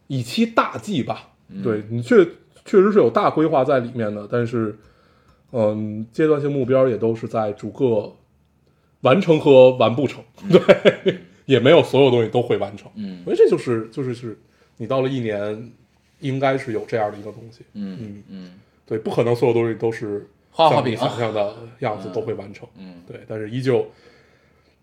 [0.06, 1.28] 以期大计吧。
[1.52, 2.24] 嗯对你确
[2.64, 4.78] 确实是有大规划在里面的，但是，
[5.50, 8.12] 嗯，阶段性目标也都是在逐个
[9.00, 10.22] 完成和完不成。
[10.48, 12.88] 对， 也没有所有东西都会完成。
[12.94, 14.38] 嗯所以这就是就是是
[14.76, 15.72] 你到了一年，
[16.20, 17.64] 应该是有这样的一个东西。
[17.72, 18.50] 嗯嗯嗯
[18.86, 22.68] 对，不可能所有东西都是像你画画饼 想象的样子都会完成。
[22.78, 23.84] 嗯，对，但是依旧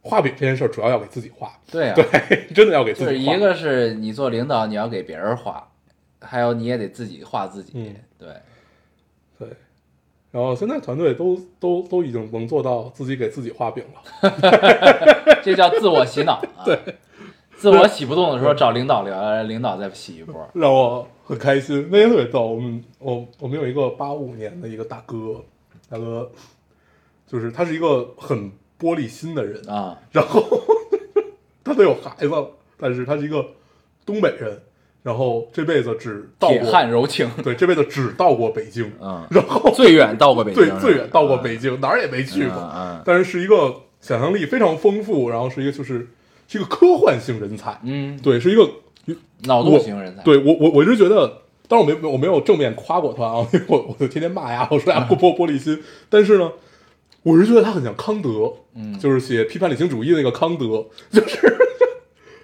[0.08, 3.12] 画饼这件事儿主要要给自己画，对啊，对， 真的要给自己画。
[3.12, 5.68] 就是一个是你做领导，你要给别人画，
[6.22, 7.74] 还有你也得自己画自己。
[7.76, 8.30] 嗯对，
[9.38, 9.50] 对，
[10.32, 14.32] 然后现在团队都都都已经能做到自己给自己画饼了。
[15.44, 16.34] 这叫自我洗脑。
[16.56, 16.80] 啊 对，
[17.56, 20.50] 自我洗不动的时候找领导聊聊，领导再洗一波。
[20.54, 21.88] 让我很开心。
[21.92, 25.44] 那天特别逗，我们我我们有一个八五年的一个大哥，
[25.90, 26.32] 大哥
[27.28, 30.44] 就是他是一个很玻璃心的人，啊，然后
[31.64, 33.46] 他都有孩子了，但是他是一个
[34.06, 34.62] 东北人，
[35.04, 46.08] 然后这辈子只到铁过汉柔情，对这辈子只到过北京，嗯，然后最远到过北京，对最远到过北京，哪儿也没去过，嗯但是是一个想象力非常丰富，然后是一个就是
[46.48, 48.70] 是一个科幻性人才，嗯，对，是一个
[49.44, 56.52] 脑洞型人才，对我我我一直觉得，当然我没我没有正面夸过他啊，因 为我我就天天骂呀，我说呀嗯玻玻璃心，但是呢，
[57.28, 61.58] 我是觉得他很像康德，嗯就是写批判理性主义的那个康德，就是。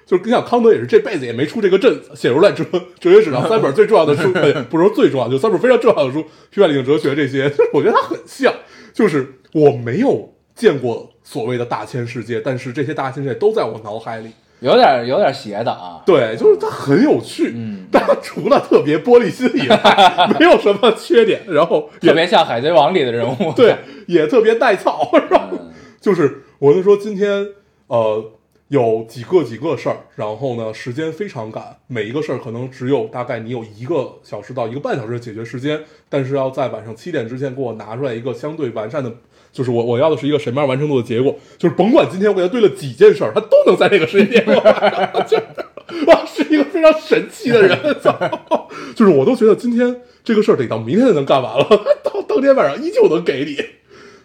[0.06, 2.62] 就是你想，康德也是这辈子也没出这个阵子，写出来哲
[3.00, 6.22] 哲学史上三本最重要的书，哎 不是说最重要，就三本非常重要的书，
[6.52, 8.54] 批判理性哲学这些，就是我觉得他很像，
[8.94, 14.30] 就是我没有见过所谓的大千世界，但是这些大千世界都在我脑海里，
[14.64, 16.02] 有点有点邪的啊。
[16.06, 17.86] 对，就是它很有趣，嗯。
[17.92, 19.78] 但它除了特别玻璃心以外，
[20.40, 23.76] 没有什么缺点，然后也特别像《海贼王》里的人物，对，
[24.08, 25.48] 也特别带操，是吧？
[25.52, 25.72] 嗯。
[26.02, 27.46] 就是我就说今天
[27.88, 28.32] 呃
[28.70, 39.14] 有几个几个事儿，然后呢时间非常赶，每一个事儿可能只有大概你有一个小时到一个半小时的解决时间，但是要在晚上七点之前给我拿出来一个相对完善的。
[39.52, 48.18] 就是我我要的是一个什么样完成度的结果，就是甭管今天我给他对了几件事儿，他都能在这个时间点给我完成，就是哇，是一个非常神奇的人，操！
[48.96, 51.66] 就是我都觉得今天这个事儿得到明天才能干完了，
[52.04, 53.56] 到当天晚上依旧能给你，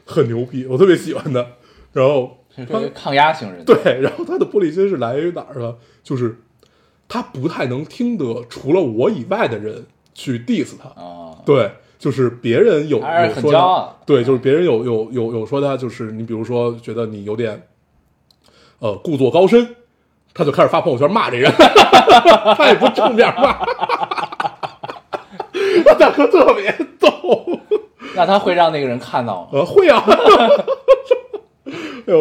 [0.07, 1.45] 很牛逼，我特别喜欢他。
[1.93, 5.77] 然后 是属于抗压型人。，对， 然后他的玻璃心是来源于哪儿呢？
[6.03, 6.41] 就是
[7.09, 13.99] 他不太能听得除了我以外的人去 diss 他，啊，对，就是别人有很有说他骄傲。
[14.05, 17.69] 对，就是别人有有有有说他，就是你比如说觉得你有点
[18.81, 19.77] 呃故作高深，
[20.35, 21.51] 他就开始发朋友圈骂这人，
[22.57, 23.61] 他也不正面骂，
[25.85, 27.11] 我大哥特别逗，
[28.15, 29.49] 那他会让那个人看到吗？
[29.53, 30.05] 呃，会啊，
[32.07, 32.15] 哎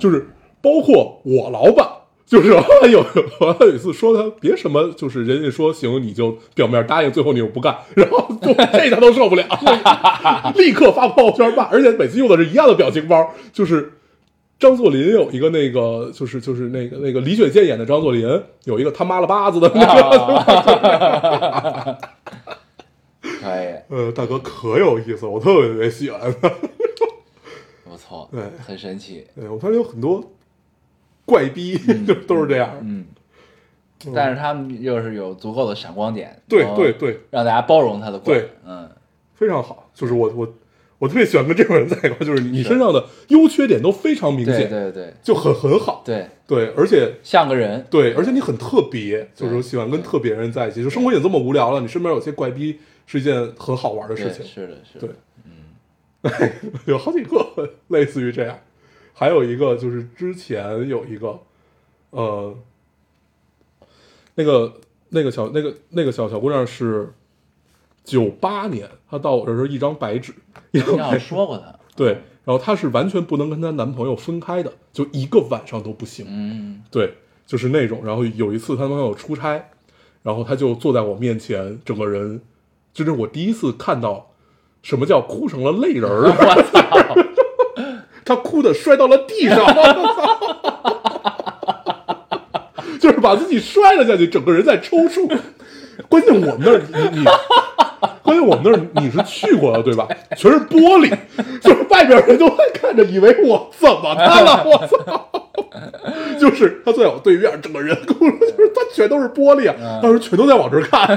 [0.00, 0.26] 就是
[0.60, 1.86] 包括我老板，
[2.26, 2.56] 就是有
[2.90, 3.06] 有
[3.40, 9.44] 我有一次说他别什么，就是人家说行你就表面答应，最后你又不干，然后就 这他都受不了，
[10.56, 13.92] 立刻发朋友圈骂，而且每次用的是一样的表情包，就是
[14.58, 21.96] 张作霖有一个那个，就是就是那个那个李雪健演的张作霖有一个他妈了巴子的那个，啊
[23.22, 26.20] 可以，呃，大哥可有意思，我特别特别喜欢。
[26.32, 26.48] 不
[28.10, 30.32] 错，对很神奇，对我发现有很多
[31.24, 32.76] 怪逼， 就都是这样。
[32.82, 33.06] 嗯，
[34.14, 38.90] 但是他们又是有足够的闪光点，对对对，让大家包容他的怪，对嗯，
[39.34, 39.88] 非常好。
[39.94, 40.54] 就是我我
[40.98, 46.02] 我特别喜欢跟这种人在一块，就是你身上的优缺点都非常明显，对对就很很好。
[46.04, 50.82] 对，对，而且像个人，对，而且你很特别，就是对喜欢跟特别人在一起。
[50.82, 54.44] 就生活已经这么无聊了，你身边有些怪逼是一件很好玩的事情。
[54.44, 55.10] 是的，是的，对，
[56.86, 58.58] 有好几个 类似于这样，
[59.14, 61.40] 还有一个就是之前有一个，
[62.10, 62.54] 呃，
[64.34, 67.12] 那个那个小那个那个小小姑娘是
[68.04, 70.34] 九八年，她到我这儿是一张白纸，
[70.72, 72.12] 一张你好像白纸，说过她，对，
[72.44, 77.14] 然后她是完全不能跟她男朋友分开的，就一个晚上都不行，嗯，对，
[77.46, 78.02] 就是那种。
[78.04, 79.70] 然后有一次她男朋友出差，
[80.22, 82.40] 然后她就坐在我面前，整个人，
[82.92, 84.29] 这是我第一次看到
[84.82, 86.24] 什么叫哭成了泪人儿。
[86.28, 86.80] 我操，
[88.24, 89.58] 他哭的摔到了地上，
[93.00, 95.26] 就是把自己摔了下去，整个人在抽搐。
[96.08, 97.24] 关键我们那儿你你，
[98.22, 100.08] 关键我们那儿你是去过的对吧？
[100.36, 101.10] 全是玻璃，
[101.60, 104.64] 就是外边人都在看着，以为我怎么他了？
[104.64, 105.28] 我操！
[106.38, 111.16] 就是他坐在我对面，整个人哭了，就是他全都是玻璃啊，当时全都在往这儿看。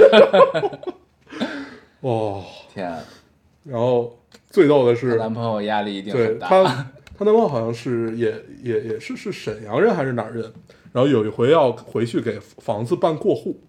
[2.01, 2.43] 哦，
[2.73, 2.97] 天啊，
[3.63, 6.63] 然后最逗的是，男朋友压力一定对很大，她，
[7.17, 10.51] 她男朋友好像是也也也是是沈阳人还是哪儿人，
[10.91, 13.61] 然后有一回要回去给房子办过户，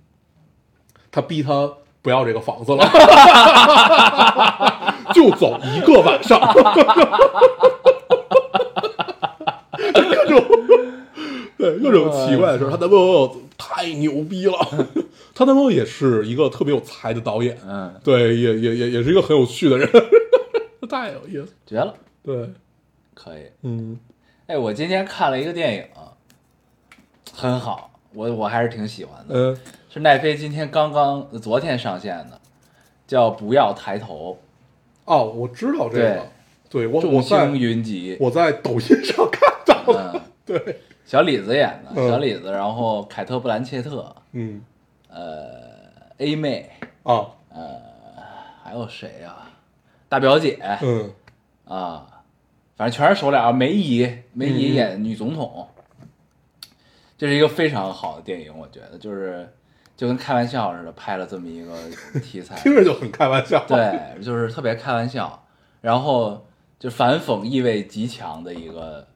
[1.11, 1.71] 他逼他
[2.03, 2.85] 不要这个房子了，
[5.15, 6.41] 就走一个晚上，
[9.95, 10.45] 各种
[11.71, 12.71] 对各种奇怪的事儿。
[12.71, 14.59] 她男朋友太牛逼了，
[15.35, 19.89] 她男朋友也是一个特别有才的导演，嗯，对，也也也也是一个很有趣的人，
[20.89, 21.53] 太有意思。
[21.67, 22.51] 绝了，对，
[23.15, 23.43] 可以。
[23.63, 23.99] 嗯
[24.47, 25.85] 哎，我今天看了一个电影，
[27.33, 29.59] 很好，我我还是挺喜欢的，嗯，
[29.89, 32.39] 是奈飞今天刚刚昨天上线的，
[33.07, 34.39] 叫《不要抬头
[35.07, 36.27] 哦，我知道这个，
[36.69, 42.09] 对我》，我众在星云集，我在抖音上看到了，嗯，对，小李子演的，嗯。
[42.11, 44.63] 小李子，然后凯特·布兰切特，嗯。
[45.09, 45.61] 呃
[46.19, 46.71] ，A 妹，
[47.03, 47.27] 啊，
[48.63, 49.37] 还有谁呀、
[50.09, 51.13] 大表姐嗯。
[51.67, 52.07] 啊，
[52.77, 53.53] 反正全是熟脸啊。
[53.53, 54.75] 梅姨，梅姨嗯。
[54.75, 55.69] 演女总统，
[57.17, 59.49] 这是一个非常好的电影，我觉得就是
[59.97, 61.75] 就跟开玩笑似的拍了这么一个
[62.21, 65.45] 题材， 听着就很开玩笑，，对，就是特别开玩笑，
[65.81, 66.45] 然后
[66.79, 69.07] 就反讽意味极强的一个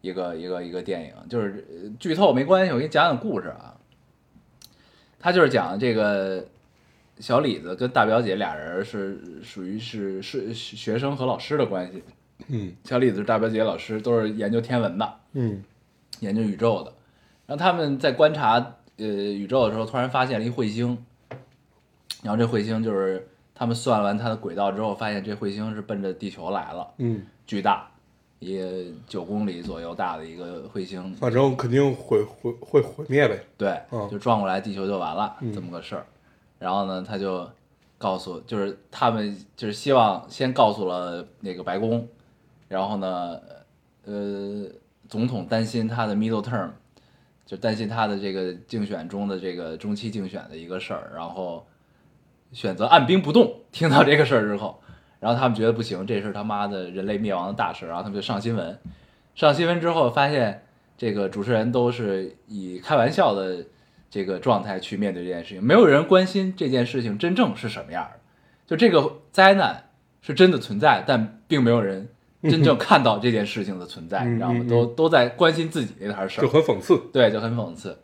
[0.00, 3.76] 一个一个一个电影，就是呃剧透没关系，我给你讲讲故事啊。
[5.18, 6.44] 他就是讲这个
[7.18, 12.02] 小李子跟大表姐俩人是属于是是学生和老师的关系，
[12.48, 15.62] 嗯小李子是大表姐老师，都是研究天文的，嗯
[16.20, 16.92] 研究宇宙的。
[17.46, 18.54] 然后他们在观察
[18.96, 21.04] 呃宇宙的时候，突然发现了一彗星，
[22.22, 27.90] 然后这彗星就是他们算完它的轨道之后，发现这彗星是奔着地球来了，嗯，巨大，
[28.40, 36.04] 一个九公里左右大的一个彗星，反正肯定毁毁会毁灭呗，对，嗯就撞过来，地球就完了，嗯这么个事儿。
[36.58, 37.48] 然后呢，他就
[37.98, 42.08] 告诉，就是他们就是希望先告诉了那个白宫，
[42.66, 43.38] 然后呢，
[44.04, 44.66] 呃，
[45.08, 46.70] 总统担心他的 middle term，
[47.44, 51.66] 就担心他的这个竞选中的这个中期竞选的一个事儿，然后
[52.52, 53.54] 选择按兵不动。
[53.70, 54.80] 听到这个事儿之后，
[55.20, 58.78] 然后他们觉得不行，这是他妈的人类灭亡的大事，然后他们就上新闻。
[59.34, 60.62] 上新闻之后发现，
[60.98, 63.64] 这个主持人都是以开玩笑的
[64.10, 68.18] 这个状态去面对这件事情，没有人关心这件事情真正是什么样的。
[68.66, 69.90] 就这个灾难
[70.20, 72.08] 是真的存在，但并没有人
[72.42, 77.98] 真正看到这件事情的存在，嗯你知道吗都都在关心自己那摊事儿就，很讽刺，对，就很讽刺。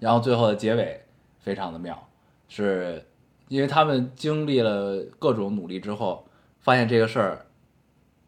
[0.00, 1.00] 然后最后的结尾
[1.38, 2.08] 非常的妙，
[2.48, 3.04] 是
[3.48, 6.26] 因为他们经历了各种努力之后，
[6.60, 7.46] 发现这个事儿，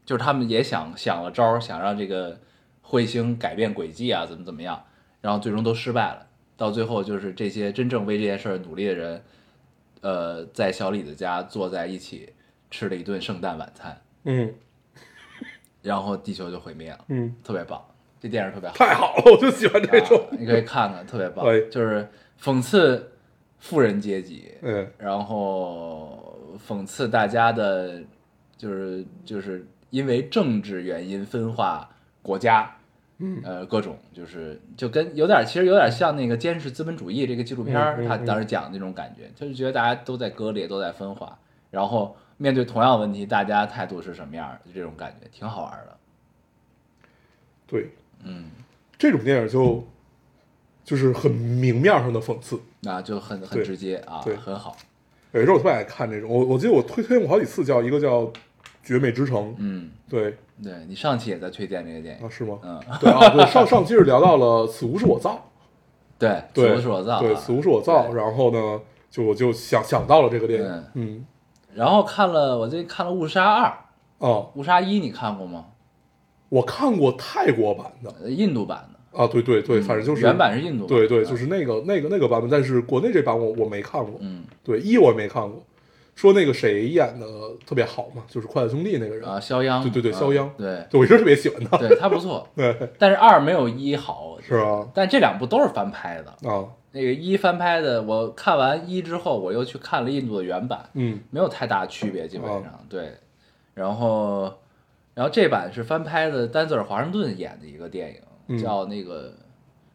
[0.05, 2.39] 就是他们也想想了招儿，想让这个
[2.85, 4.85] 彗星改变轨迹啊，怎么怎么样，
[5.21, 6.27] 然后最终都失败了。
[6.57, 9.23] 到最后就是这些真正为这件事儿努力的人，
[10.01, 12.33] 呃，在小李子家坐在一起
[12.71, 14.55] 吃了一顿圣诞晚餐，嗯
[15.83, 17.85] 然后地球就毁灭了，嗯，特别棒，
[18.19, 18.75] 这电影特别好。
[18.75, 22.09] 太好了，我就喜欢这种啊，你可以看看，特别棒哎，就是
[22.43, 23.13] 讽刺
[23.59, 26.39] 富人阶级，嗯然后
[26.69, 28.03] 讽刺大家的，
[28.57, 31.89] 就是就是因为政治原因分化
[32.23, 32.77] 国家，
[33.19, 41.39] 嗯呃，各种就是就跟有点其实有点像那个《监视资本主义》这个纪录片儿，他当时讲的那种感觉，就是觉得大家都在割裂，都在分化，
[41.71, 45.97] 然后面对同样问题，大家态度是什么样儿，就这种感觉挺好玩的。
[47.67, 47.91] 对，
[48.23, 48.51] 嗯，
[48.97, 49.85] 这种电影就
[50.85, 52.61] 就是很明面上的讽刺。
[52.87, 54.75] 那就很很直接啊对，很好。
[55.33, 58.23] 有时候我特别爱看这种，我我记得我推推荐过好几次，叫一个叫
[58.83, 62.59] 《绝美之城》，嗯，对对你上期也在推荐这个电影啊影，是吗？
[62.63, 65.45] 嗯，对啊，对上上期是聊到了“此物是我造
[66.19, 68.13] 对，”，对，此物是我造，对，啊此物是我造。
[68.15, 68.81] 然后呢，
[69.11, 71.27] 就我就想想到了这个电影嗯，嗯，
[71.75, 73.69] 然后看了我最近看了《误杀二》，
[74.19, 75.67] 哦，《误杀一》你看过吗？
[76.49, 85.63] 我看过泰国版的呃印度版的，啊，对对对，反正就是原版是印度，对对，啊就是那个那个那个版本，但是国内这版我我没看过，嗯对一我也没看过。
[86.15, 87.27] 说那个谁演的
[87.67, 94.89] 特别好嘛，就是《筷子兄弟》那个人，啊，肖央，对对对啊肖央对就我一直特别喜欢他，对，他不错， 对但是二没有一好，是吧？
[94.95, 103.13] 但这两部都是翻拍的，啊，那个一翻拍的，我看完一之后，我又去看了印度的原版，嗯没有太大区别，基本哦上、对。
[103.75, 104.51] 然后，
[105.13, 109.31] 然后这版是翻拍的丹泽尔华盛顿演的一个电影，嗯叫那个《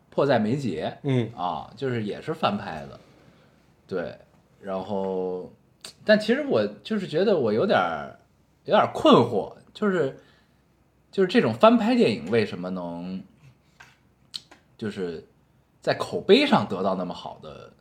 [0.09, 2.99] 迫在眉睫》嗯啊，就是也是翻拍的，
[3.87, 4.15] 对。
[4.61, 5.51] 然后，
[6.05, 8.19] 但其实我就是觉得我有点儿
[8.65, 10.15] 有点儿困惑，就是
[11.11, 13.23] 就是这种翻拍电影为什么能
[14.77, 15.25] 就是
[15.81, 17.73] 在口碑上得到那么好的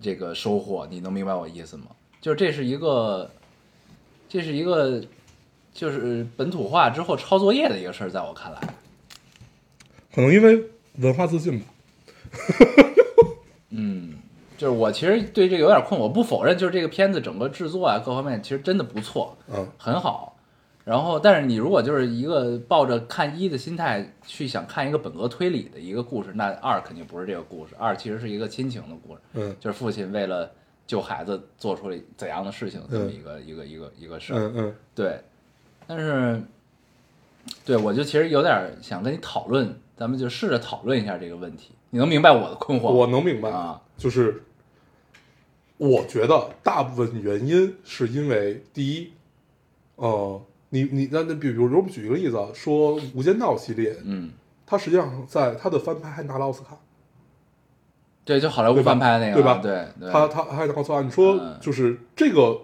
[0.00, 0.86] 这个收获？
[0.88, 1.86] 你能明白我意思吗？
[2.20, 3.28] 就是这是一个，
[4.28, 5.02] 这是一个，
[5.76, 8.60] 就是本土化之后抄作业的一个事儿，在我看来，
[10.14, 10.64] 可能因为
[11.00, 11.66] 文化自信吧，
[13.68, 14.14] 嗯，
[14.56, 20.32] 就是我其实对这个有点困惑，我不否认，就是这个片子整个制作啊各方面其实真的不错，嗯很好。
[20.82, 27.74] 然后，但是你如果就是一个抱着看一的心态去想看一个本格推理的一个故事，那二肯定不是这个故事。
[27.76, 30.48] 二其实是一个亲情的故事，嗯就是父亲为了
[30.86, 34.38] 救孩子做出了怎样的事情，这么嗯一个、一个一个一个事儿。
[34.38, 35.20] 嗯嗯对，
[35.86, 36.42] 但是，
[37.64, 41.72] 对我就其实有点想跟你讨论，咱们就试着讨论一下这个问题。
[41.90, 42.90] 你能明白我的困惑吗？
[42.90, 44.42] 我能明白啊，就是
[45.78, 49.12] 我觉得大部分原因是因为第一，
[49.94, 54.32] 呃，你你那那比比如说我们举一个例子啊，说《无间道》系列，嗯，
[54.66, 56.76] 它实际上在它的翻拍还拿了奥斯卡，
[58.24, 59.60] 对，就好莱坞翻拍那个，对吧？
[59.62, 61.56] 对对，它它还拿奥斯卡，你说嗯。
[61.60, 62.60] 就是这个，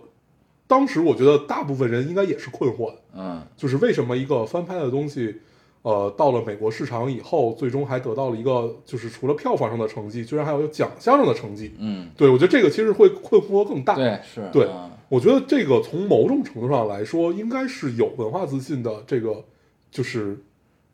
[0.73, 5.37] 当时我觉得大部分人应该也是困惑的，嗯就是为什么一个翻拍的东西，
[5.83, 11.75] 呃，到了美国市场以后，最终还得到了一个就是除了票房上的成绩，居然还有奖项上的成绩。
[11.79, 13.95] 嗯，对我觉得这个其实会困惑更大。
[13.97, 19.05] 对是，对嗯我觉得这个从某种程度上来说，应该是有文化自信的。
[19.07, 19.45] 这个
[19.91, 20.43] 就是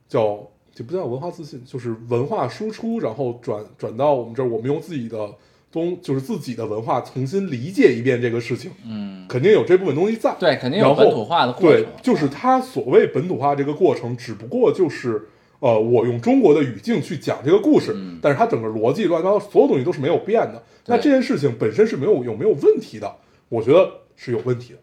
[0.09, 5.33] 叫就不叫文化自信，就是文化输出，然后转转到我们这儿，我们用自己的
[5.71, 10.35] 东，就是自己的文化重新理解一遍这个事情，嗯，肯定有这部分东西在。
[10.39, 15.29] 对，肯定有本土化的过程对，，就是它所谓本土化这个过程，只不过就是
[15.61, 20.63] 呃，我用中国的语境去讲这个故事，嗯但是它整个逻辑乱七八糟，所有东西都是没有变的。
[20.87, 23.13] 那这件事情本身是没有有没有问题的？
[23.51, 24.79] 我觉得是有问题的。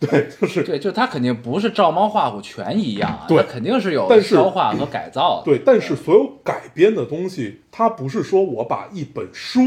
[0.08, 9.60] 对，就是对，就它肯定不是照猫画虎全一样啊，对肯定是有但是消化和改造的，对，但是所有改编的东西，它不是说我把一本书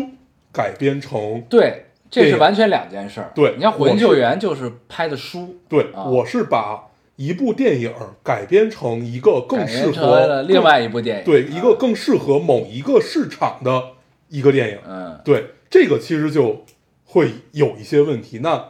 [0.52, 3.32] 改编成对，这是完全两件事儿。
[3.34, 7.91] 对你像《火我是影救援》就是拍的书，对，啊我是把一部电影
[8.24, 13.84] 改编成一个更改适编成了合另外一部电影，对一个啊更适合某一个市场的
[14.30, 14.80] 一个电影。
[14.88, 16.64] 嗯对，这个其实就
[17.05, 18.39] 会有一些问题。
[18.39, 18.70] 那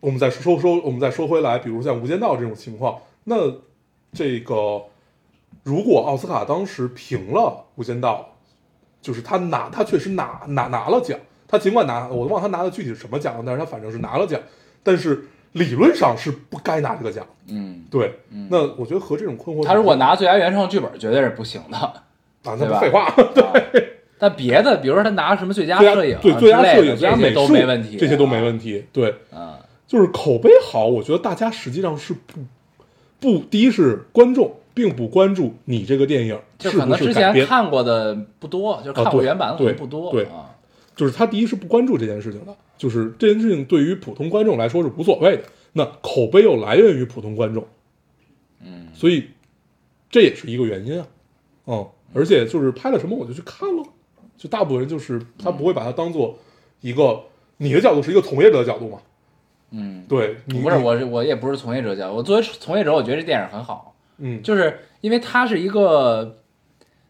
[0.00, 3.36] 我们再说说，我们再说回来，比如像《无间道》这种情况，那
[4.12, 4.82] 这个
[5.62, 7.40] 如果奥斯卡当时评了
[7.76, 8.34] 《无间道》，
[9.04, 11.18] 就是他拿他确实拿拿拿了奖，
[11.50, 14.40] 他尽管拿我都忘了他拿的具体是什么奖了，但是他反正是拿了奖，
[14.84, 17.26] 但是理论上是不该拿这个奖。
[17.48, 21.76] 嗯，对，那我觉得和这种困惑，他如果拿最佳原创剧本，绝对是不行的。
[21.76, 21.92] 啊，
[22.44, 28.40] 那不废话，对， 但别的，比如说他拿什么最佳摄影啊对最佳摄影、最佳这些都没问题，这些都没。
[28.42, 28.84] 问题。
[28.92, 29.54] 对，嗯，
[29.86, 32.40] 就是口碑好，我觉得大家实际上是不
[33.18, 40.49] 不，第一是观众并不关注你这个电影就是可能之前看过的不多，就看过原版的可能对不多对啊。
[41.00, 45.44] 就是他第一是不关注这件事情的，就是这件事情对于普通观众来说是无所谓的。
[45.72, 47.66] 那口碑又来源于普通观众，
[48.62, 49.30] 嗯，所以
[50.10, 51.06] 这也是一个原因啊。
[51.68, 53.82] 嗯，而且就是拍了什么我就去看了，
[54.36, 56.38] 就大部分人就是他不会把它当做
[56.82, 57.22] 一个
[57.56, 58.98] 你的角度是一个从业者的角度嘛。
[59.70, 66.39] 嗯，对，你不是，我是我也不是从业者角，我作为从业者，我觉得这电影很好，嗯，就是因为它是一个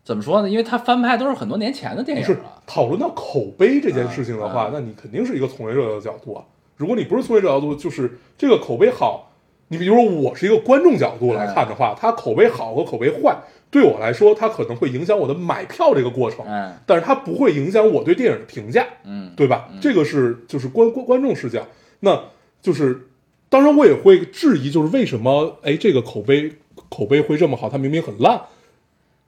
[0.03, 0.49] 怎么说呢？
[0.49, 2.39] 因为它翻拍都是很多年前的电影是。
[2.67, 6.45] 讨论到口碑这件事情的话，啊那你肯定是一个从业者的角度啊。
[6.77, 9.33] 如果你不是从业者角度，就是这个口碑好，
[9.69, 13.37] 你比如说我是一个观众角度来看的话，它口碑好和口碑坏，
[13.71, 18.87] 对我来说，它可能会影响我的买票这个过程，嗯但是它不会影响我对电影的评价。
[19.05, 19.69] 嗯，对吧？
[19.81, 21.67] 这个是就是观观观众视角，
[22.01, 22.21] 那
[22.63, 23.09] 就是
[23.49, 26.53] 当然我也会质疑，就是为什么哎这个口碑
[26.89, 28.41] 口碑会这么好，它明明很烂。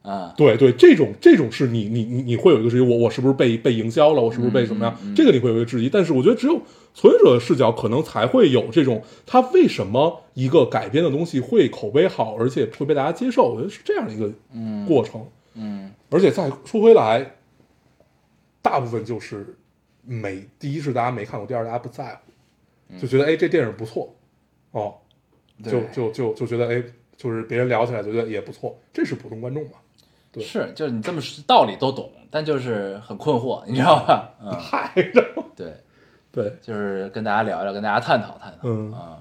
[0.02, 4.96] 啊，对对，这种这种是你你你你会有一个质疑，我我是不是被被营销了，我是不是被怎么样？
[5.00, 6.60] 嗯嗯嗯这个你会有一个质疑，但是我觉得只有
[6.92, 15.24] 从业者的视角，可能才会有这种他为什么一个改编的东西会口碑好，而且会被大家接受，我觉得是这样的一个嗯过程。
[15.54, 17.34] 嗯而且再说回来，
[18.60, 19.56] 大部分就是
[20.04, 22.18] 没第一是大家没看过，第二大家不在
[22.88, 24.12] 乎，就觉得哎这电影不错，
[24.72, 24.94] 哦，
[25.62, 26.82] 就就就就觉得哎
[27.16, 29.78] 就是别人聊起来觉得也不错，这是普通观众嘛？
[30.32, 34.30] 对是，就是你这么说道理都懂，但就是很困惑，你知道吧？
[34.42, 34.90] 嗯，嗨，
[35.54, 35.74] 对，
[36.32, 38.58] 对，就是跟大家聊一聊，跟大家探讨探讨。
[38.62, 39.18] 嗯啊，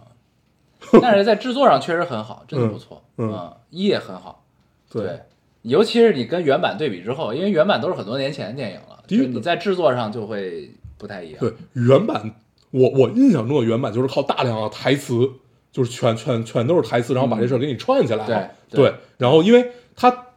[1.01, 3.03] 但是在制作上确实很好，真的不错。
[3.17, 4.45] 嗯一也很好。
[4.89, 5.21] 对对，
[5.63, 11.39] 尤其是你跟原版对比之后，因为原版都是很多年前的电影了，就你在制作上就会不太一样。
[11.39, 12.33] 对，原版
[12.71, 15.29] 我我印象中的原版就是靠大量的台词，
[15.71, 18.51] 就是全全全都是台词，然后把这事儿给你串起来了。
[18.69, 20.27] 对对然后因为它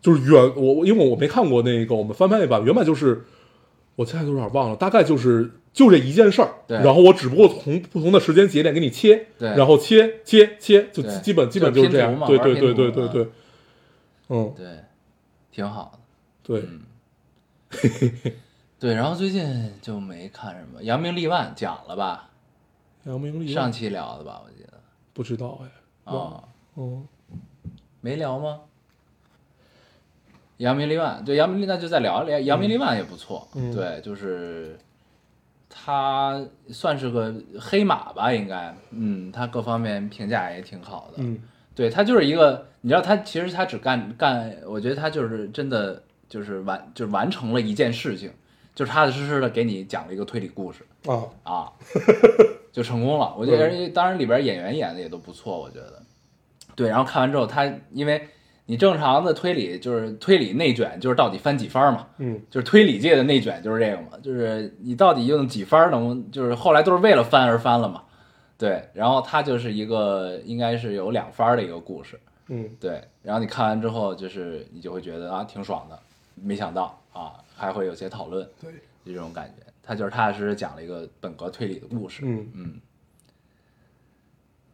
[0.00, 3.24] 就是原我我因为我没看过那个我们翻拍那版原版，就是
[3.96, 13.28] 我现在都有点忘了，大概就是就这一件事儿，对然后我只不过从不同的时间节点给你切，对然后切切切，就对基本基本就是是这样拼图嘛，对对对对对对，
[14.28, 14.66] 嗯，对，
[15.50, 15.98] 挺好的。
[16.42, 16.64] 对，
[18.78, 22.30] 对，然后最近就没看什么《扬名立万》讲了吧？
[23.04, 24.42] 扬名立万上期聊的吧？
[24.46, 24.80] 我记得
[25.12, 26.44] 不知道哎，忘了啊，
[26.76, 27.06] 嗯
[28.00, 28.60] 没聊吗？
[30.58, 32.38] 扬名立万，对，扬名立那就再聊聊。
[32.40, 34.78] 扬名立万也不错，嗯对，就是
[35.68, 41.38] 他算是个黑马吧，应该，嗯，他各方面评价也挺好的，嗯
[41.74, 48.32] 对他就是一个，你知道他其实他只干干，我觉得他就是真的就是完就是完成了一件事情，
[48.74, 51.72] 就踏踏实实的给你讲了一个推理故事啊，啊，
[52.72, 53.32] 就成功了。
[53.38, 56.02] 我觉得嗯当然里边演员演的也都不错，我觉得。
[56.74, 58.28] 对，然后看完之后，他因为
[58.70, 62.38] 你正常的推理就是推理内卷，就是到底翻几番嘛，嗯。
[62.50, 68.02] 就是推理界的内卷就是这个嘛，就是你到底用几番能，就是后来都是为了翻而翻了嘛。
[68.58, 72.68] 对，然后它就是一个应该是有两番的一个故事，嗯。
[72.78, 75.98] 对，然后你看完之后，就是你就会觉得啊挺爽的，
[76.34, 78.70] 没想到啊还会有些讨论，对，
[79.02, 79.64] 就这种感觉。
[79.82, 82.74] 他就是踏踏实实讲了一个本格推理的故事，嗯，嗯，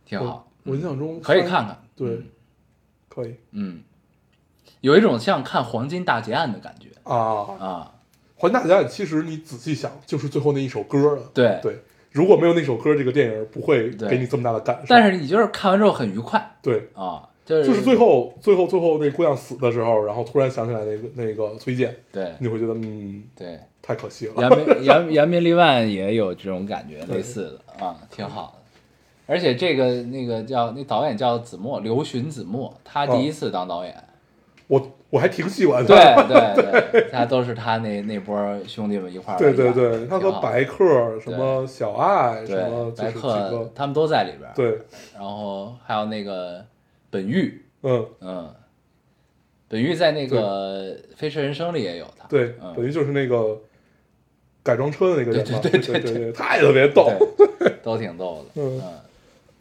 [0.04, 2.20] 挺好，我我印象中可以看看，对，
[3.14, 3.36] 可以。
[3.52, 3.82] 嗯，
[4.80, 6.88] 有一种像看《黄金大劫案》的感觉。
[7.04, 7.14] 啊。
[7.58, 7.94] 啊，
[8.36, 11.22] 黄金大劫案其实你仔细想，就是最后那一首歌了。
[11.32, 11.58] 对。
[11.62, 11.78] 对，
[12.10, 14.86] 如果没有那首歌，这个电影不会给你这么大的感受。
[14.88, 16.56] 但是你就是看完之后很愉快。
[16.62, 22.32] 对，啊，就是就是最后最后最后那姑娘死的时候，然后突然想起来那个那个崔健，对。
[22.38, 24.34] 你会觉得嗯，对，太可惜了。
[24.36, 27.84] 扬名扬扬名立万也有这种感觉，类似的。
[27.84, 28.63] 啊，挺好的。
[29.26, 33.94] 而且这个那个叫那导演叫子墨，刘巡子墨，他第一次当导演，
[34.66, 36.22] 我我还挺喜欢对 他。
[36.28, 36.90] 对。
[36.92, 38.36] 对，他都是他那那波
[38.66, 44.78] 兄弟们一块儿对对对，他和白客什么小爱什么白客他们都在里边，对，
[45.14, 46.64] 然后还有那个
[47.10, 48.06] 本玉，嗯。
[48.20, 48.54] 嗯，
[49.68, 52.74] 本玉在那个《飞驰人生》里也有他，对，嗯。
[52.76, 53.58] 等于就是那个
[54.62, 56.22] 改装车的那个人嘛，对对对对对对。
[56.24, 57.10] 对，太特别逗。
[57.82, 58.92] 都挺逗的，嗯嗯，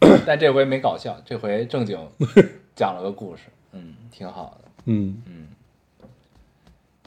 [0.26, 1.98] 但这回没搞笑，这回正经
[2.76, 5.48] 讲了个故事，嗯，挺好的，嗯嗯。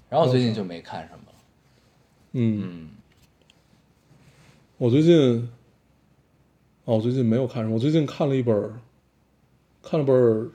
[0.09, 1.35] 然后最近就没看什么了，
[2.32, 2.89] 嗯，嗯
[4.78, 5.48] 我最近，
[6.85, 8.74] 哦，我最近没有看什么，我最近看了一本儿，
[9.82, 10.51] 看了本儿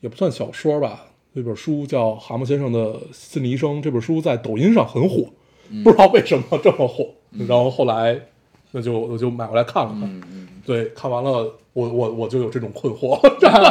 [0.00, 5.26] 也不算小说吧，那本书叫《蛤蟆先生的心理医生》，这本书在抖音上很火，
[5.82, 7.10] 不知道为什么这么火。
[7.48, 8.18] 然后后来，
[8.70, 10.02] 那就我就买回来看了看。
[10.04, 11.30] 嗯嗯，对， 看完了，
[11.72, 13.18] 我我我就有这种困惑，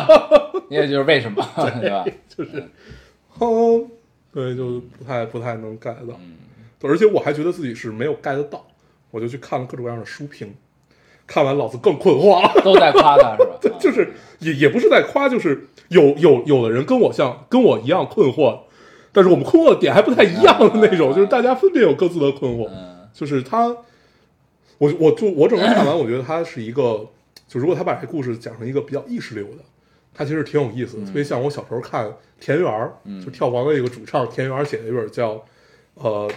[0.69, 1.43] 你也就是为什么，
[1.81, 2.05] 对吧？
[2.29, 2.63] 就是，
[3.39, 3.87] 嗯，
[4.33, 6.19] 对，就不太不太能 get 到。
[6.83, 8.65] 而且我还觉得自己是没有 get 到，
[9.11, 10.53] 我就去看了各种各样的书评，
[11.25, 12.61] 看完老子更困惑了。
[12.63, 13.57] 都在夸他是吧？
[13.61, 18.59] 对就是也也不是在夸，就是有有有的人跟我像跟我一样困惑，
[19.13, 22.67] 但是我们困惑的点还不太一样的那种，嗯就是大家分别有各自的困惑。
[22.69, 23.73] 嗯就是他，
[24.77, 27.07] 我我就我整个看完，我觉得他是一个，
[27.47, 29.63] 就如果他把这故事讲成一个比较意识流的，
[30.13, 32.93] 它其实挺有意思的，特别像我小时候看田园儿，
[33.23, 35.43] 就跳房的一个主唱田园儿写的一本叫
[35.95, 36.29] 呃《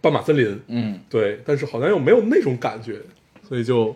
[0.00, 3.00] 斑马森林》，嗯，对，但是好像又没有那种感觉，
[3.48, 3.94] 所以就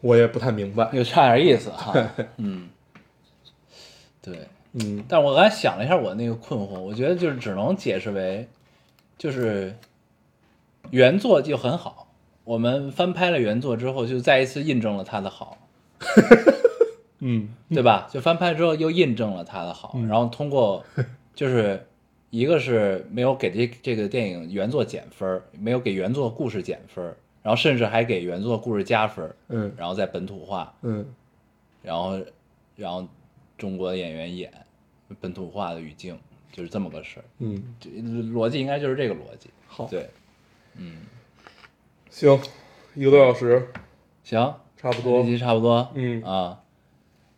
[0.00, 0.88] 我也不太明白。
[0.92, 1.94] 又差点意思哈。
[2.36, 2.68] 嗯，
[4.20, 4.38] 对。
[4.74, 8.48] 嗯但是我刚才想了一下我那个困惑，我觉得就是只能解释为，
[9.18, 9.76] 就是
[10.90, 12.14] 原作就很好，
[12.44, 15.58] 我们翻拍了原作之后，就再一次印证了它的好，
[17.20, 17.48] 嗯。
[17.72, 18.06] 对吧？
[18.12, 20.84] 就翻拍之后又印证了他的好，然后通过
[21.34, 21.86] 就是
[22.28, 27.02] 一个是没有给这这个电影原作减分，没有给原作故事减分，
[27.42, 29.72] 然后甚至还给原作故事加分，嗯。
[29.74, 31.06] 然后再本土化，嗯。
[31.80, 32.20] 然后
[32.76, 33.08] 然后
[33.56, 34.52] 中国演员演
[35.18, 36.18] 本土化的语境，
[36.52, 37.24] 就是这么个事儿。
[37.38, 39.48] 嗯，这逻辑应该就是这个逻辑。
[39.66, 40.10] 好，对，
[42.10, 42.38] 行，
[42.94, 43.68] 一个多小时，
[44.22, 45.28] 行，差不多这。
[45.28, 45.88] 期差不多。
[45.94, 46.60] 嗯啊，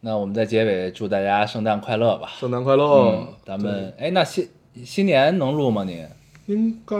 [0.00, 2.28] 那我们在结尾祝大家圣诞快乐吧。
[2.38, 2.84] 圣诞快乐！
[2.84, 4.48] 嗯，咱们哎，那新
[4.84, 6.04] 新年能录吗你？
[6.46, 6.96] 对应该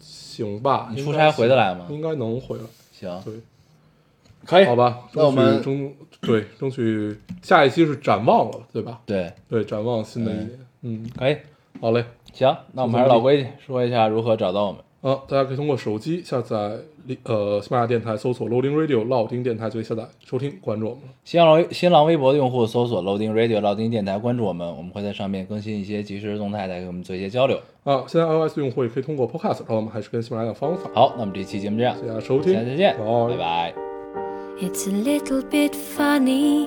[0.00, 0.90] 行吧？
[0.94, 2.64] 你出差回得来吗应该能回来。
[2.90, 3.34] 行，对，
[4.44, 4.64] 可以。
[4.64, 9.00] 好吧，那我们争取争对争取下一期是展望了，对吧？
[9.06, 10.50] 对，对，展望新的一年。
[10.82, 11.36] 嗯，可以。
[11.80, 12.04] 好嘞。
[12.32, 14.80] 行，那我们还是老规矩，说一下如何找到我们。
[15.04, 16.78] 啊，大家可以通过手机下载
[17.24, 21.02] 呃喜马拉雅电台，搜索 Loading Radio 老丁电台就可以下载收听，关注我们。
[21.24, 27.60] 新浪微新浪微博的用户搜索 Loading Radio 老丁电台，关注我们，我们会在上面更新一些即时动态，来给我们做一些交流。
[27.82, 30.90] 啊，现在 iOS 用户也可以通过 Podcast 然后我们，还是跟喜马拉雅方法。
[30.94, 33.74] 好，那么这期节目这样，大家收听，下次再见，拜拜拜。
[34.62, 36.66] It's a little bit funny,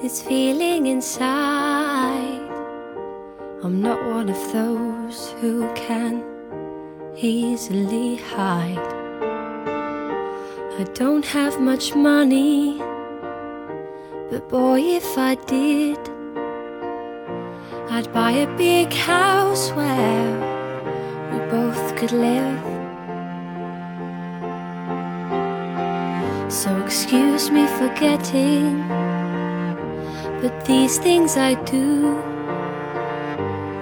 [0.00, 2.40] this feeling inside.
[3.62, 6.22] I'm not one of those who can
[7.16, 8.78] easily hide.
[10.78, 12.78] I don't have much money,
[14.30, 15.98] but boy, if I did,
[17.90, 20.32] I'd buy a big house where
[21.32, 22.62] we both could live.
[26.52, 28.88] So excuse me for getting,
[30.42, 32.20] but these things I do.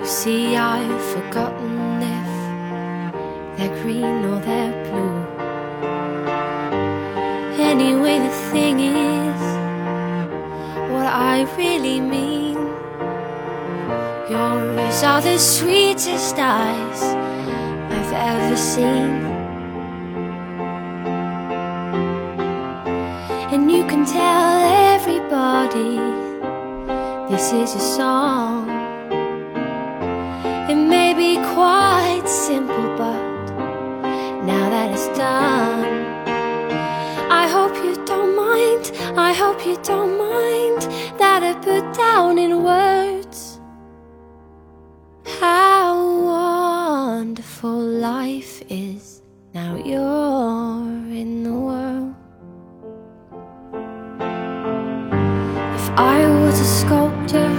[0.01, 1.72] You see, I've forgotten
[3.63, 5.19] they're green or they're blue.
[7.63, 9.43] Anyway, the thing is,
[10.91, 12.59] what I really mean.
[14.31, 17.03] Your eyes are the sweetest eyes
[17.97, 19.13] I've ever seen.
[23.53, 24.51] And you can tell
[24.95, 25.99] everybody
[27.31, 28.69] this is a song.
[30.71, 33.22] It may be quite simple, but
[35.09, 35.85] done,
[37.31, 38.93] I hope you don't mind.
[39.17, 40.83] I hope you don't mind
[41.19, 43.61] that I put down in words
[45.41, 49.23] how wonderful life is.
[49.55, 52.15] Now you're in the world.
[55.79, 57.51] If I was a sculptor,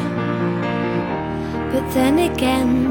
[1.72, 2.82] but then again,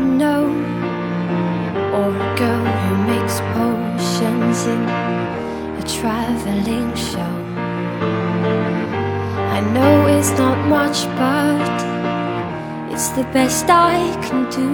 [9.74, 11.76] know it's not much, but
[12.92, 14.68] it's the best I can do.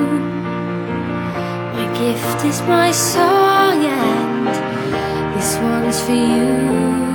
[1.76, 4.46] My gift is my song, and
[5.36, 7.07] this one's for you.